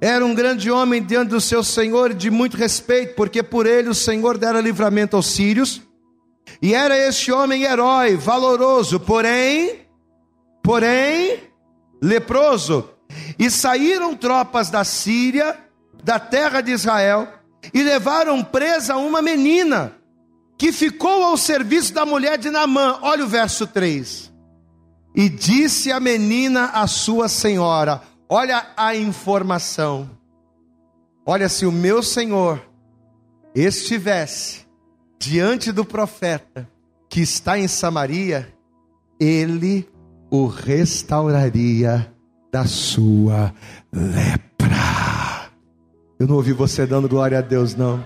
era 0.00 0.24
um 0.24 0.34
grande 0.34 0.70
homem 0.70 1.02
diante 1.02 1.30
do 1.30 1.40
seu 1.40 1.64
senhor 1.64 2.12
de 2.12 2.30
muito 2.30 2.56
respeito, 2.56 3.14
porque 3.14 3.42
por 3.42 3.66
ele 3.66 3.88
o 3.88 3.94
Senhor 3.94 4.36
dera 4.36 4.60
livramento 4.60 5.16
aos 5.16 5.26
sírios. 5.26 5.80
E 6.60 6.74
era 6.74 6.96
este 6.96 7.32
homem 7.32 7.62
herói, 7.62 8.16
valoroso, 8.16 9.00
porém, 9.00 9.80
porém, 10.62 11.40
leproso. 12.02 12.90
E 13.38 13.50
saíram 13.50 14.14
tropas 14.14 14.68
da 14.68 14.84
Síria, 14.84 15.56
da 16.02 16.18
terra 16.18 16.60
de 16.60 16.72
Israel, 16.72 17.28
e 17.72 17.82
levaram 17.82 18.42
presa 18.44 18.96
uma 18.96 19.22
menina, 19.22 19.96
que 20.58 20.72
ficou 20.72 21.24
ao 21.24 21.36
serviço 21.36 21.92
da 21.92 22.04
mulher 22.04 22.38
de 22.38 22.50
Naamã. 22.50 22.98
Olha 23.02 23.24
o 23.24 23.28
verso 23.28 23.66
3. 23.66 24.32
E 25.14 25.28
disse 25.28 25.90
a 25.90 25.98
menina 25.98 26.66
à 26.66 26.86
sua 26.86 27.28
senhora: 27.28 28.02
Olha 28.28 28.66
a 28.76 28.94
informação. 28.94 30.10
Olha, 31.24 31.48
se 31.48 31.66
o 31.66 31.72
meu 31.72 32.02
senhor 32.02 32.60
estivesse 33.54 34.66
diante 35.18 35.72
do 35.72 35.84
profeta 35.84 36.68
que 37.08 37.20
está 37.20 37.58
em 37.58 37.68
Samaria, 37.68 38.52
ele 39.18 39.88
o 40.30 40.46
restauraria 40.46 42.12
da 42.52 42.64
sua 42.66 43.54
lepra. 43.92 45.50
Eu 46.18 46.26
não 46.26 46.36
ouvi 46.36 46.52
você 46.52 46.86
dando 46.86 47.08
glória 47.08 47.38
a 47.38 47.42
Deus, 47.42 47.74
não. 47.74 48.04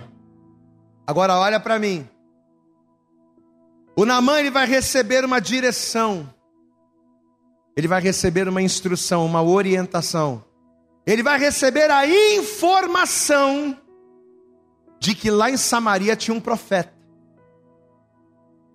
Agora 1.07 1.37
olha 1.39 1.59
para 1.59 1.79
mim. 1.79 2.09
O 3.97 4.05
Namã 4.05 4.39
ele 4.39 4.51
vai 4.51 4.66
receber 4.66 5.25
uma 5.25 5.41
direção. 5.41 6.29
Ele 7.81 7.89
vai 7.89 8.03
receber 8.03 8.47
uma 8.47 8.61
instrução, 8.61 9.24
uma 9.24 9.43
orientação. 9.43 10.45
Ele 11.07 11.22
vai 11.22 11.39
receber 11.39 11.91
a 11.91 12.07
informação 12.07 13.74
de 14.99 15.14
que 15.14 15.31
lá 15.31 15.51
em 15.51 15.57
Samaria 15.57 16.14
tinha 16.14 16.37
um 16.37 16.41
profeta. 16.43 16.93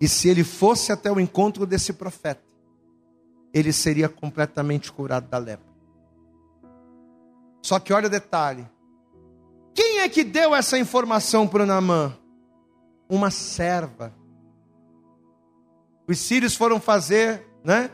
E 0.00 0.08
se 0.08 0.28
ele 0.28 0.42
fosse 0.42 0.90
até 0.90 1.08
o 1.12 1.20
encontro 1.20 1.64
desse 1.64 1.92
profeta, 1.92 2.42
ele 3.54 3.72
seria 3.72 4.08
completamente 4.08 4.90
curado 4.90 5.28
da 5.28 5.38
lepra. 5.38 5.72
Só 7.62 7.78
que 7.78 7.92
olha 7.92 8.08
o 8.08 8.10
detalhe: 8.10 8.68
quem 9.72 10.00
é 10.00 10.08
que 10.08 10.24
deu 10.24 10.52
essa 10.52 10.76
informação 10.76 11.46
para 11.46 11.62
o 11.62 11.66
Naamã? 11.66 12.12
Uma 13.08 13.30
serva. 13.30 14.12
Os 16.08 16.18
sírios 16.18 16.56
foram 16.56 16.80
fazer, 16.80 17.46
né, 17.62 17.92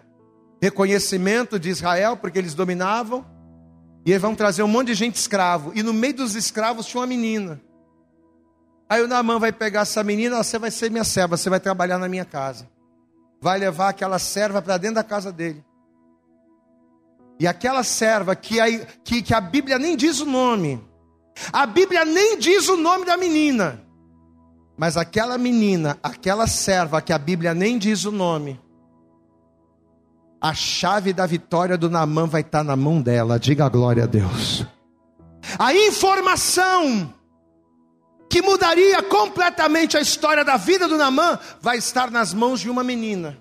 reconhecimento 0.62 1.58
de 1.58 1.70
Israel, 1.70 2.16
porque 2.16 2.38
eles 2.38 2.54
dominavam, 2.54 3.26
e 4.06 4.12
eles 4.12 4.22
vão 4.22 4.32
trazer 4.32 4.62
um 4.62 4.68
monte 4.68 4.86
de 4.88 4.94
gente 4.94 5.16
escravo, 5.16 5.72
e 5.74 5.82
no 5.82 5.92
meio 5.92 6.14
dos 6.14 6.36
escravos 6.36 6.86
tinha 6.86 7.00
uma 7.00 7.06
menina. 7.06 7.60
Aí 8.88 9.02
o 9.02 9.08
Naamã 9.08 9.40
vai 9.40 9.50
pegar 9.50 9.80
essa 9.80 10.04
menina, 10.04 10.40
você 10.40 10.60
vai 10.60 10.70
ser 10.70 10.88
minha 10.88 11.02
serva, 11.02 11.36
você 11.36 11.50
vai 11.50 11.58
trabalhar 11.58 11.98
na 11.98 12.08
minha 12.08 12.24
casa. 12.24 12.68
Vai 13.40 13.58
levar 13.58 13.88
aquela 13.88 14.20
serva 14.20 14.62
para 14.62 14.76
dentro 14.76 14.96
da 14.96 15.02
casa 15.02 15.32
dele. 15.32 15.64
E 17.40 17.46
aquela 17.46 17.82
serva 17.82 18.36
que 18.36 18.60
a, 18.60 18.66
que, 19.02 19.20
que 19.20 19.34
a 19.34 19.40
Bíblia 19.40 19.80
nem 19.80 19.96
diz 19.96 20.20
o 20.20 20.26
nome, 20.26 20.80
a 21.52 21.66
Bíblia 21.66 22.04
nem 22.04 22.38
diz 22.38 22.68
o 22.68 22.76
nome 22.76 23.04
da 23.04 23.16
menina, 23.16 23.82
mas 24.78 24.96
aquela 24.96 25.36
menina, 25.36 25.98
aquela 26.00 26.46
serva 26.46 27.02
que 27.02 27.12
a 27.12 27.18
Bíblia 27.18 27.52
nem 27.52 27.78
diz 27.78 28.04
o 28.04 28.12
nome, 28.12 28.60
a 30.43 30.53
chave 30.53 31.12
da 31.12 31.24
vitória 31.24 31.78
do 31.78 31.88
Naamã 31.88 32.26
vai 32.26 32.40
estar 32.40 32.64
na 32.64 32.74
mão 32.74 33.01
dela, 33.01 33.38
diga 33.38 33.64
a 33.64 33.68
glória 33.68 34.03
a 34.03 34.07
Deus. 34.07 34.66
A 35.57 35.72
informação 35.72 37.14
que 38.28 38.43
mudaria 38.43 39.03
completamente 39.03 39.97
a 39.97 40.01
história 40.01 40.43
da 40.43 40.57
vida 40.57 40.88
do 40.88 40.97
Namã, 40.97 41.38
vai 41.61 41.76
estar 41.76 42.11
nas 42.11 42.32
mãos 42.32 42.61
de 42.61 42.70
uma 42.70 42.82
menina, 42.82 43.38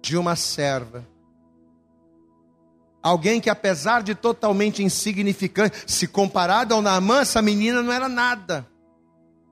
de 0.00 0.16
uma 0.16 0.36
serva. 0.36 1.04
Alguém 3.02 3.40
que, 3.40 3.50
apesar 3.50 4.04
de 4.04 4.14
totalmente 4.14 4.84
insignificante, 4.84 5.82
se 5.84 6.06
comparado 6.06 6.74
ao 6.74 6.80
Naamã, 6.80 7.22
essa 7.22 7.42
menina 7.42 7.82
não 7.82 7.92
era 7.92 8.08
nada. 8.08 8.64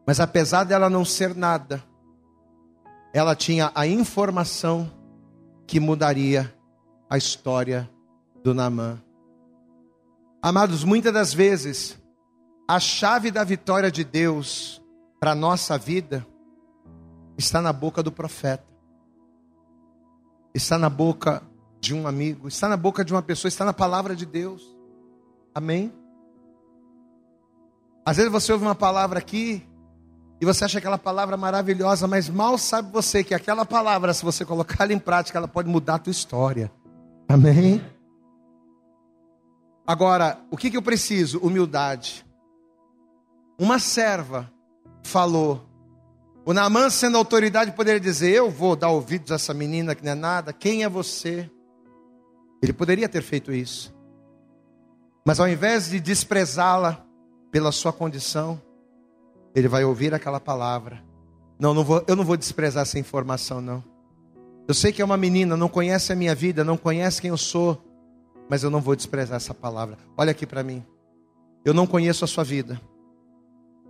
Mas 0.06 0.20
apesar 0.20 0.62
dela 0.62 0.88
não 0.88 1.04
ser 1.04 1.34
nada, 1.34 1.82
ela 3.12 3.34
tinha 3.34 3.72
a 3.74 3.84
informação 3.84 4.97
que 5.68 5.78
mudaria 5.78 6.52
a 7.10 7.18
história 7.18 7.88
do 8.42 8.54
Naamã. 8.54 8.98
Amados, 10.40 10.82
muitas 10.82 11.12
das 11.12 11.34
vezes, 11.34 12.00
a 12.66 12.80
chave 12.80 13.30
da 13.30 13.44
vitória 13.44 13.90
de 13.90 14.02
Deus 14.02 14.82
para 15.20 15.32
a 15.32 15.34
nossa 15.34 15.76
vida 15.76 16.26
está 17.36 17.60
na 17.60 17.70
boca 17.70 18.02
do 18.02 18.10
profeta, 18.10 18.64
está 20.54 20.78
na 20.78 20.88
boca 20.88 21.42
de 21.78 21.92
um 21.92 22.08
amigo, 22.08 22.48
está 22.48 22.66
na 22.66 22.76
boca 22.76 23.04
de 23.04 23.12
uma 23.12 23.22
pessoa, 23.22 23.50
está 23.50 23.66
na 23.66 23.74
palavra 23.74 24.16
de 24.16 24.24
Deus. 24.24 24.74
Amém? 25.54 25.92
Às 28.06 28.16
vezes 28.16 28.32
você 28.32 28.50
ouve 28.54 28.64
uma 28.64 28.74
palavra 28.74 29.18
aqui 29.18 29.67
e 30.40 30.44
você 30.44 30.64
acha 30.64 30.78
aquela 30.78 30.98
palavra 30.98 31.36
maravilhosa, 31.36 32.06
mas 32.06 32.28
mal 32.28 32.56
sabe 32.56 32.92
você 32.92 33.24
que 33.24 33.34
aquela 33.34 33.66
palavra, 33.66 34.14
se 34.14 34.24
você 34.24 34.44
colocar 34.44 34.84
ela 34.84 34.92
em 34.92 34.98
prática, 34.98 35.38
ela 35.38 35.48
pode 35.48 35.68
mudar 35.68 35.96
a 35.96 35.98
tua 35.98 36.12
história. 36.12 36.70
Amém? 37.28 37.84
Agora, 39.86 40.38
o 40.50 40.56
que, 40.56 40.70
que 40.70 40.76
eu 40.76 40.82
preciso? 40.82 41.38
Humildade. 41.40 42.24
Uma 43.58 43.78
serva 43.78 44.52
falou. 45.02 45.66
O 46.44 46.52
Naamã, 46.52 46.88
sendo 46.88 47.18
autoridade, 47.18 47.72
poderia 47.72 47.98
dizer: 47.98 48.30
Eu 48.30 48.50
vou 48.50 48.76
dar 48.76 48.90
ouvidos 48.90 49.32
a 49.32 49.34
essa 49.34 49.52
menina 49.52 49.94
que 49.94 50.04
não 50.04 50.12
é 50.12 50.14
nada. 50.14 50.52
Quem 50.52 50.84
é 50.84 50.88
você? 50.88 51.50
Ele 52.62 52.72
poderia 52.72 53.08
ter 53.08 53.22
feito 53.22 53.52
isso. 53.52 53.94
Mas 55.26 55.40
ao 55.40 55.48
invés 55.48 55.90
de 55.90 55.98
desprezá-la 55.98 57.04
pela 57.50 57.72
sua 57.72 57.92
condição, 57.92 58.60
ele 59.54 59.68
vai 59.68 59.84
ouvir 59.84 60.14
aquela 60.14 60.40
palavra. 60.40 61.02
Não, 61.58 61.74
não 61.74 61.84
vou, 61.84 62.04
eu 62.06 62.14
não 62.14 62.24
vou 62.24 62.36
desprezar 62.36 62.82
essa 62.82 62.98
informação, 62.98 63.60
não. 63.60 63.82
Eu 64.68 64.74
sei 64.74 64.92
que 64.92 65.00
é 65.00 65.04
uma 65.04 65.16
menina, 65.16 65.56
não 65.56 65.68
conhece 65.68 66.12
a 66.12 66.16
minha 66.16 66.34
vida, 66.34 66.62
não 66.62 66.76
conhece 66.76 67.20
quem 67.20 67.30
eu 67.30 67.36
sou, 67.36 67.82
mas 68.48 68.62
eu 68.62 68.70
não 68.70 68.80
vou 68.80 68.94
desprezar 68.94 69.36
essa 69.36 69.54
palavra. 69.54 69.98
Olha 70.16 70.30
aqui 70.30 70.46
para 70.46 70.62
mim. 70.62 70.84
Eu 71.64 71.74
não 71.74 71.86
conheço 71.86 72.24
a 72.24 72.28
sua 72.28 72.44
vida. 72.44 72.80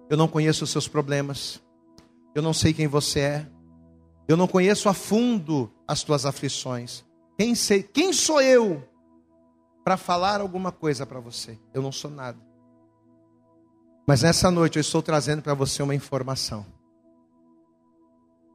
Eu 0.09 0.17
não 0.17 0.29
conheço 0.29 0.65
os 0.65 0.71
seus 0.71 0.89
problemas. 0.89 1.61
Eu 2.35 2.43
não 2.43 2.53
sei 2.53 2.73
quem 2.73 2.87
você 2.87 3.21
é. 3.21 3.47
Eu 4.27 4.37
não 4.37 4.47
conheço 4.47 4.89
a 4.89 4.95
fundo 4.95 5.71
as 5.87 6.03
tuas 6.03 6.25
aflições. 6.25 7.05
Quem, 7.37 7.55
sei, 7.55 7.83
quem 7.83 8.13
sou 8.13 8.41
eu 8.41 8.83
para 9.85 9.97
falar 9.97 10.41
alguma 10.41 10.73
coisa 10.73 11.05
para 11.07 11.21
você? 11.21 11.59
Eu 11.73 11.83
não 11.83 11.93
sou 11.93 12.11
nada. 12.11 12.39
Mas 14.09 14.23
nessa 14.23 14.51
noite 14.51 14.77
eu 14.77 14.81
estou 14.81 15.03
trazendo 15.03 15.43
para 15.43 15.55
você 15.55 15.83
uma 15.83 15.95
informação. 15.95 16.67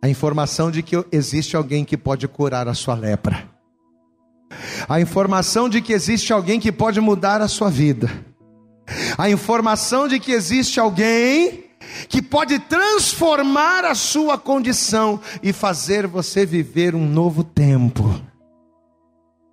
A 0.02 0.10
informação 0.10 0.70
de 0.70 0.84
que 0.84 1.06
existe 1.14 1.56
alguém 1.56 1.86
que 1.86 1.96
pode 1.96 2.28
curar 2.28 2.68
a 2.68 2.74
sua 2.74 2.96
lepra. 2.96 3.48
A 4.90 5.00
informação 5.00 5.70
de 5.70 5.82
que 5.82 5.94
existe 5.94 6.34
alguém 6.34 6.60
que 6.60 6.72
pode 6.72 7.00
mudar 7.00 7.42
a 7.42 7.48
sua 7.48 7.70
vida 7.70 8.10
a 9.18 9.30
informação 9.30 10.08
de 10.08 10.20
que 10.20 10.32
existe 10.32 10.80
alguém 10.80 11.66
que 12.08 12.22
pode 12.22 12.60
transformar 12.60 13.86
a 13.86 13.96
sua 13.96 14.38
condição 14.38 15.20
e 15.42 15.52
fazer 15.52 16.08
você 16.08 16.46
viver 16.46 16.96
um 16.96 17.08
novo 17.08 17.44
tempo. 17.44 18.04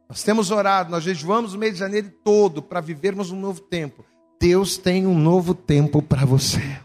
Nós 0.08 0.22
temos 0.22 0.50
orado, 0.50 0.90
nós 0.90 1.04
jejuamos 1.04 1.54
o 1.54 1.58
mês 1.58 1.74
de 1.74 1.78
janeiro 1.78 2.10
todo 2.24 2.62
para 2.62 2.80
vivermos 2.80 3.30
um 3.30 3.38
novo 3.38 3.60
tempo. 3.60 4.04
Deus 4.40 4.78
tem 4.78 5.06
um 5.06 5.18
novo 5.18 5.54
tempo 5.54 6.00
para 6.00 6.24
você. 6.24 6.80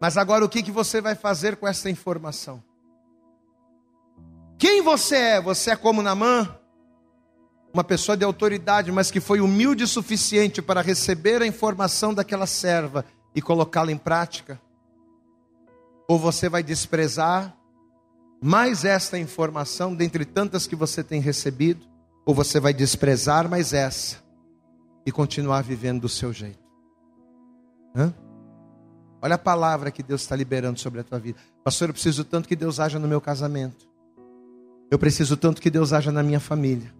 Mas 0.00 0.16
agora 0.16 0.44
o 0.44 0.48
que, 0.48 0.64
que 0.64 0.72
você 0.72 1.00
vai 1.00 1.14
fazer 1.14 1.56
com 1.56 1.68
essa 1.68 1.88
informação? 1.88 2.60
Quem 4.58 4.82
você 4.82 5.16
é? 5.16 5.40
Você 5.40 5.70
é 5.70 5.76
como 5.76 6.02
Namã? 6.02 6.56
uma 7.72 7.84
pessoa 7.84 8.16
de 8.16 8.24
autoridade, 8.24 8.90
mas 8.90 9.12
que 9.12 9.20
foi 9.20 9.40
humilde 9.40 9.84
o 9.84 9.86
suficiente 9.86 10.60
para 10.60 10.80
receber 10.80 11.40
a 11.40 11.46
informação 11.46 12.12
daquela 12.12 12.46
serva 12.46 13.04
e 13.32 13.40
colocá-la 13.40 13.92
em 13.92 13.96
prática? 13.96 14.60
Ou 16.08 16.18
você 16.18 16.48
vai 16.48 16.64
desprezar 16.64 17.56
mais 18.42 18.84
esta 18.84 19.16
informação 19.18 19.94
dentre 19.94 20.24
tantas 20.24 20.66
que 20.66 20.74
você 20.74 21.04
tem 21.04 21.20
recebido? 21.20 21.86
Ou 22.26 22.34
você 22.34 22.58
vai 22.58 22.74
desprezar 22.74 23.48
mais 23.48 23.72
essa 23.72 24.29
e 25.10 25.12
continuar 25.12 25.62
vivendo 25.62 26.02
do 26.02 26.08
seu 26.08 26.32
jeito? 26.32 26.60
Hã? 27.94 28.14
Olha 29.20 29.34
a 29.34 29.38
palavra 29.38 29.90
que 29.90 30.02
Deus 30.02 30.22
está 30.22 30.34
liberando 30.34 30.78
sobre 30.78 31.00
a 31.00 31.04
tua 31.04 31.18
vida. 31.18 31.38
Pastor, 31.62 31.88
eu 31.88 31.92
preciso 31.92 32.24
tanto 32.24 32.48
que 32.48 32.56
Deus 32.56 32.80
haja 32.80 32.98
no 32.98 33.08
meu 33.08 33.20
casamento. 33.20 33.88
Eu 34.90 34.98
preciso 34.98 35.36
tanto 35.36 35.60
que 35.60 35.68
Deus 35.68 35.92
haja 35.92 36.10
na 36.10 36.22
minha 36.22 36.40
família. 36.40 36.94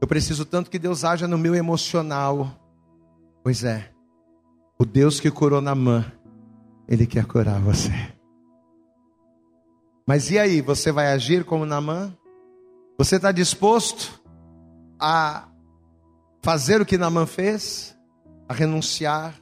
Eu 0.00 0.06
preciso 0.06 0.44
tanto 0.44 0.70
que 0.70 0.78
Deus 0.78 1.04
haja 1.04 1.28
no 1.28 1.36
meu 1.36 1.54
emocional. 1.54 2.56
Pois 3.42 3.64
é, 3.64 3.90
o 4.78 4.84
Deus 4.84 5.18
que 5.18 5.30
curou 5.30 5.60
Namã, 5.60 6.04
Ele 6.88 7.06
quer 7.06 7.26
curar 7.26 7.60
você. 7.60 7.92
Mas 10.06 10.30
e 10.30 10.38
aí, 10.38 10.62
você 10.62 10.90
vai 10.90 11.08
agir 11.08 11.44
como 11.44 11.66
Namã? 11.66 12.16
Você 12.96 13.16
está 13.16 13.32
disposto 13.32 14.22
a 14.98 15.48
fazer 16.42 16.80
o 16.80 16.86
que 16.86 16.98
Naamã 16.98 17.26
fez, 17.26 17.96
a 18.48 18.54
renunciar, 18.54 19.34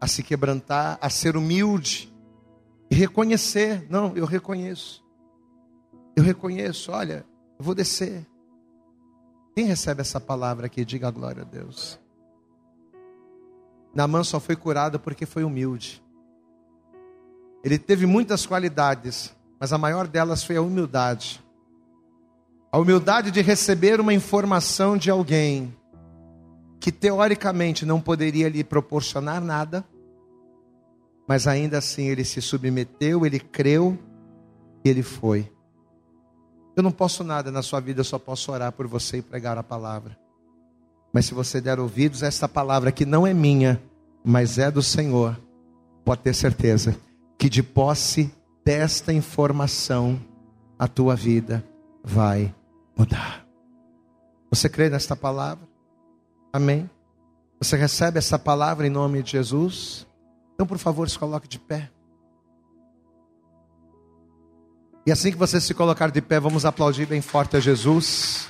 a 0.00 0.06
se 0.06 0.22
quebrantar, 0.22 0.98
a 1.00 1.10
ser 1.10 1.36
humilde 1.36 2.12
e 2.90 2.94
reconhecer: 2.94 3.86
não, 3.90 4.16
eu 4.16 4.24
reconheço. 4.24 5.04
Eu 6.14 6.24
reconheço, 6.24 6.92
olha, 6.92 7.26
eu 7.58 7.64
vou 7.64 7.74
descer. 7.74 8.26
Quem 9.54 9.66
recebe 9.66 10.00
essa 10.00 10.20
palavra 10.20 10.66
aqui, 10.66 10.84
diga 10.84 11.08
a 11.08 11.10
glória 11.10 11.42
a 11.42 11.44
Deus. 11.44 11.98
Naamã 13.94 14.22
só 14.22 14.38
foi 14.38 14.56
curado 14.56 15.00
porque 15.00 15.24
foi 15.24 15.44
humilde. 15.44 16.02
Ele 17.64 17.78
teve 17.78 18.06
muitas 18.06 18.46
qualidades, 18.46 19.34
mas 19.58 19.72
a 19.72 19.78
maior 19.78 20.06
delas 20.06 20.44
foi 20.44 20.56
a 20.56 20.62
humildade. 20.62 21.42
A 22.70 22.78
humildade 22.78 23.30
de 23.30 23.40
receber 23.40 24.00
uma 24.00 24.12
informação 24.12 24.96
de 24.96 25.10
alguém 25.10 25.74
que 26.86 26.92
teoricamente 26.92 27.84
não 27.84 28.00
poderia 28.00 28.48
lhe 28.48 28.62
proporcionar 28.62 29.40
nada, 29.42 29.84
mas 31.26 31.48
ainda 31.48 31.78
assim 31.78 32.06
ele 32.06 32.24
se 32.24 32.40
submeteu, 32.40 33.26
ele 33.26 33.40
creu 33.40 33.98
e 34.84 34.88
ele 34.88 35.02
foi. 35.02 35.50
Eu 36.76 36.84
não 36.84 36.92
posso 36.92 37.24
nada 37.24 37.50
na 37.50 37.60
sua 37.60 37.80
vida, 37.80 38.02
eu 38.02 38.04
só 38.04 38.20
posso 38.20 38.52
orar 38.52 38.70
por 38.70 38.86
você 38.86 39.16
e 39.16 39.22
pregar 39.22 39.58
a 39.58 39.64
palavra. 39.64 40.16
Mas 41.12 41.26
se 41.26 41.34
você 41.34 41.60
der 41.60 41.80
ouvidos 41.80 42.22
a 42.22 42.28
esta 42.28 42.48
palavra 42.48 42.92
que 42.92 43.04
não 43.04 43.26
é 43.26 43.34
minha, 43.34 43.82
mas 44.24 44.56
é 44.56 44.70
do 44.70 44.80
Senhor, 44.80 45.36
pode 46.04 46.20
ter 46.20 46.34
certeza 46.34 46.96
que 47.36 47.50
de 47.50 47.64
posse 47.64 48.32
desta 48.64 49.12
informação 49.12 50.20
a 50.78 50.86
tua 50.86 51.16
vida 51.16 51.64
vai 52.04 52.54
mudar. 52.96 53.44
Você 54.52 54.68
crê 54.68 54.88
nesta 54.88 55.16
palavra? 55.16 55.66
Amém? 56.52 56.88
Você 57.60 57.76
recebe 57.76 58.18
essa 58.18 58.38
palavra 58.38 58.86
em 58.86 58.90
nome 58.90 59.22
de 59.22 59.32
Jesus? 59.32 60.06
Então, 60.54 60.66
por 60.66 60.78
favor, 60.78 61.08
se 61.08 61.18
coloque 61.18 61.48
de 61.48 61.58
pé. 61.58 61.90
E 65.06 65.12
assim 65.12 65.30
que 65.30 65.36
você 65.36 65.60
se 65.60 65.72
colocar 65.72 66.10
de 66.10 66.20
pé, 66.20 66.40
vamos 66.40 66.64
aplaudir 66.64 67.06
bem 67.06 67.20
forte 67.20 67.56
a 67.56 67.60
Jesus. 67.60 68.48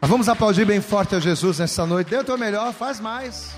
Mas 0.00 0.10
vamos 0.10 0.28
aplaudir 0.28 0.66
bem 0.66 0.80
forte 0.80 1.14
a 1.14 1.20
Jesus 1.20 1.58
nessa 1.58 1.86
noite. 1.86 2.10
Dê 2.10 2.18
o 2.18 2.24
teu 2.24 2.36
melhor, 2.36 2.72
faz 2.74 3.00
mais. 3.00 3.56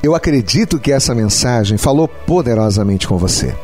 Eu 0.00 0.14
acredito 0.14 0.78
que 0.78 0.92
essa 0.92 1.14
mensagem 1.14 1.76
falou 1.76 2.06
poderosamente 2.06 3.08
com 3.08 3.18
você. 3.18 3.56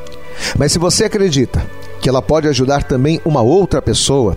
Mas 0.59 0.73
se 0.73 0.79
você 0.81 1.05
acredita 1.05 1.65
que 2.01 2.09
ela 2.09 2.21
pode 2.21 2.49
ajudar 2.49 2.83
também 2.83 3.21
uma 3.25 3.41
outra 3.41 3.81
pessoa 3.81 4.37